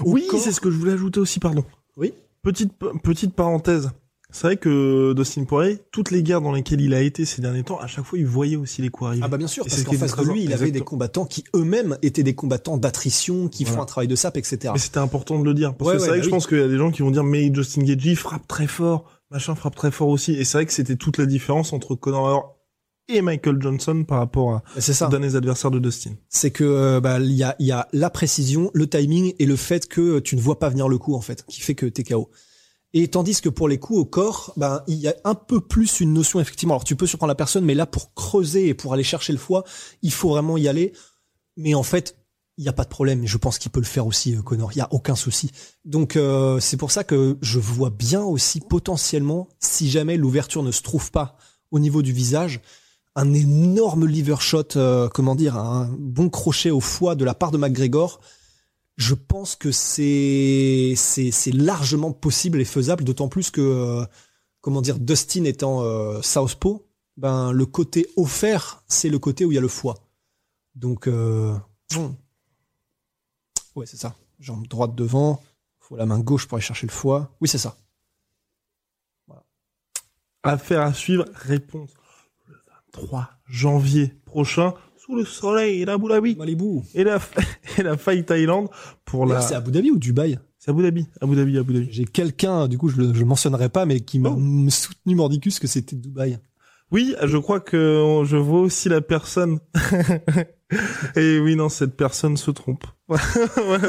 [0.04, 1.64] Oui, c'est ce que je voulais ajouter aussi, pardon.
[1.98, 2.14] Oui.
[2.42, 3.90] Petite, petite parenthèse.
[4.32, 7.64] C'est vrai que Dustin Poirier, toutes les guerres dans lesquelles il a été ces derniers
[7.64, 9.24] temps, à chaque fois, il voyait aussi les coups arriver.
[9.24, 11.98] Ah bah bien sûr, parce qu'en face de lui, il avait des combattants qui eux-mêmes
[12.02, 14.72] étaient des combattants d'attrition, qui font un travail de sape, etc.
[14.74, 15.74] Mais c'était important de le dire.
[15.76, 16.32] Parce Ouais, que c'est ouais, vrai bah que je oui.
[16.36, 19.06] pense qu'il y a des gens qui vont dire, mais Justin Gagey frappe très fort,
[19.32, 20.34] machin frappe très fort aussi.
[20.34, 22.55] Et c'est vrai que c'était toute la différence entre Conor
[23.08, 25.08] et Michael Johnson par rapport à C'est ça.
[25.08, 26.14] derniers adversaires de Dustin.
[26.30, 29.46] C'est que euh, bah il y a il y a la précision, le timing et
[29.46, 31.86] le fait que tu ne vois pas venir le coup en fait, qui fait que
[31.86, 32.30] t'es KO.
[32.94, 36.00] Et tandis que pour les coups au corps, ben il y a un peu plus
[36.00, 36.76] une notion effectivement.
[36.76, 39.40] Alors tu peux surprendre la personne, mais là pour creuser et pour aller chercher le
[39.40, 39.66] foie,
[40.02, 40.94] il faut vraiment y aller.
[41.58, 42.16] Mais en fait,
[42.58, 43.26] il n'y a pas de problème.
[43.28, 44.72] Je pense qu'il peut le faire aussi, euh, Connor.
[44.74, 45.52] Il y a aucun souci.
[45.84, 50.72] Donc euh, c'est pour ça que je vois bien aussi potentiellement, si jamais l'ouverture ne
[50.72, 51.38] se trouve pas
[51.72, 52.62] au niveau du visage,
[53.16, 57.52] un énorme liver shot, euh, comment dire, un bon crochet au foie de la part
[57.52, 58.20] de McGregor.
[58.98, 60.96] Je pense que c'est
[61.54, 64.06] largement possible et faisable, d'autant plus que euh,
[64.62, 66.88] comment dire, Dustin étant euh, southpaw,
[67.18, 69.96] ben le côté offert, c'est le côté où il y a le foie.
[70.76, 71.56] Donc euh,
[73.76, 74.16] ouais, c'est ça.
[74.40, 75.42] Jambe droite devant,
[75.80, 77.36] faut la main gauche pour aller chercher le foie.
[77.42, 77.78] Oui, c'est ça.
[80.44, 81.90] Affaire à suivre, réponse
[82.96, 86.36] le 23 janvier prochain, sous le soleil d'Abu Dhabi.
[86.36, 86.82] Malibu.
[86.94, 87.20] Et la,
[87.78, 88.70] et la Fight Thailand
[89.06, 89.42] pour la...
[89.42, 90.40] C'est Abu Dhabi ou Dubaï?
[90.58, 91.88] C'est Abu Dhabi, Abu Dhabi, Abu Dhabi.
[91.92, 94.70] J'ai quelqu'un, du coup, je le je mentionnerai pas, mais qui m'a Oh.
[94.70, 96.40] soutenu mordicus que c'était Dubaï.
[96.92, 99.60] Oui, je crois que je vois aussi la personne.
[101.16, 102.84] Et oui, non, cette personne se trompe.
[103.08, 103.20] voilà,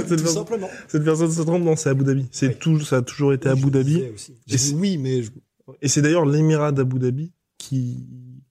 [0.00, 0.68] cette, Tout personne, simplement.
[0.88, 2.26] cette personne se trompe, non, c'est Abu Dhabi.
[2.30, 2.54] C'est Oui.
[2.60, 4.02] tout, ça a toujours été Abu Dhabi.
[4.46, 5.30] J'ai dit oui, mais je-
[5.82, 8.06] Et c'est d'ailleurs l'émirat d'Abu Dhabi qui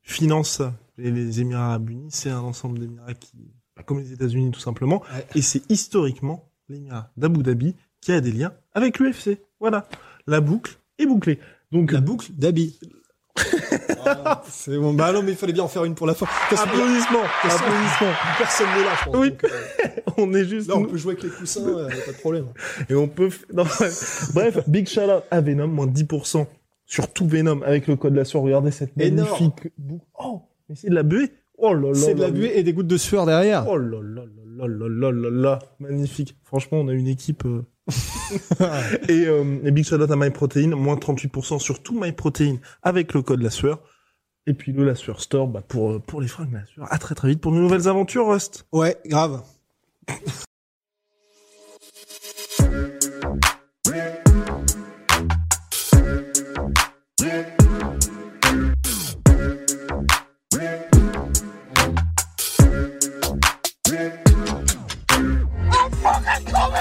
[0.05, 0.61] finance.
[0.97, 3.33] Et les Émirats Arabes Unis, c'est un ensemble d'émirats qui,
[3.75, 5.03] bah, comme les États-Unis tout simplement.
[5.13, 5.27] Ouais.
[5.35, 9.39] Et c'est historiquement l'émirat d'Abu Dhabi qui a des liens avec l'UFC.
[9.59, 9.89] Voilà.
[10.25, 11.39] La boucle est bouclée.
[11.71, 12.79] Donc, la boucle d'Abi.
[14.47, 14.93] c'est bon.
[14.93, 16.25] Bah non, mais il fallait bien en faire une pour la fin.
[16.51, 18.13] Applaudissements, applaudissements.
[18.37, 19.15] Personne n'est là, je pense.
[19.17, 19.29] Oui.
[19.31, 20.69] donc, euh, On est juste.
[20.69, 22.45] là, on peut jouer avec les coussins, euh, pas de problème.
[22.89, 23.29] Et on peut.
[23.53, 24.29] non, bref.
[24.33, 26.45] Bref, big shout out à Venom, moins 10%
[26.95, 28.41] sur tout Venom avec le code la sueur.
[28.41, 30.01] Regardez cette magnifique boue.
[30.17, 31.31] Oh, mais c'est de la buée.
[31.57, 31.73] Oh.
[31.93, 33.65] C'est de la, buée, et des gouttes de sueur derrière.
[33.67, 35.59] Oh là là là.
[35.79, 36.37] Magnifique.
[36.43, 37.45] Franchement, on a une équipe.
[37.45, 37.65] Euh.
[39.09, 43.21] Et, euh, et, Big Shout Out à MyProtein, moins 38% sur tout MyProtein avec le
[43.21, 43.83] code la sueur.
[44.47, 46.91] Et puis le la sueur store bah pour, euh, pour les fringues la sueur.
[46.91, 48.65] À très très vite pour de nouvelles aventures, Rust.
[48.71, 49.43] Ouais, grave.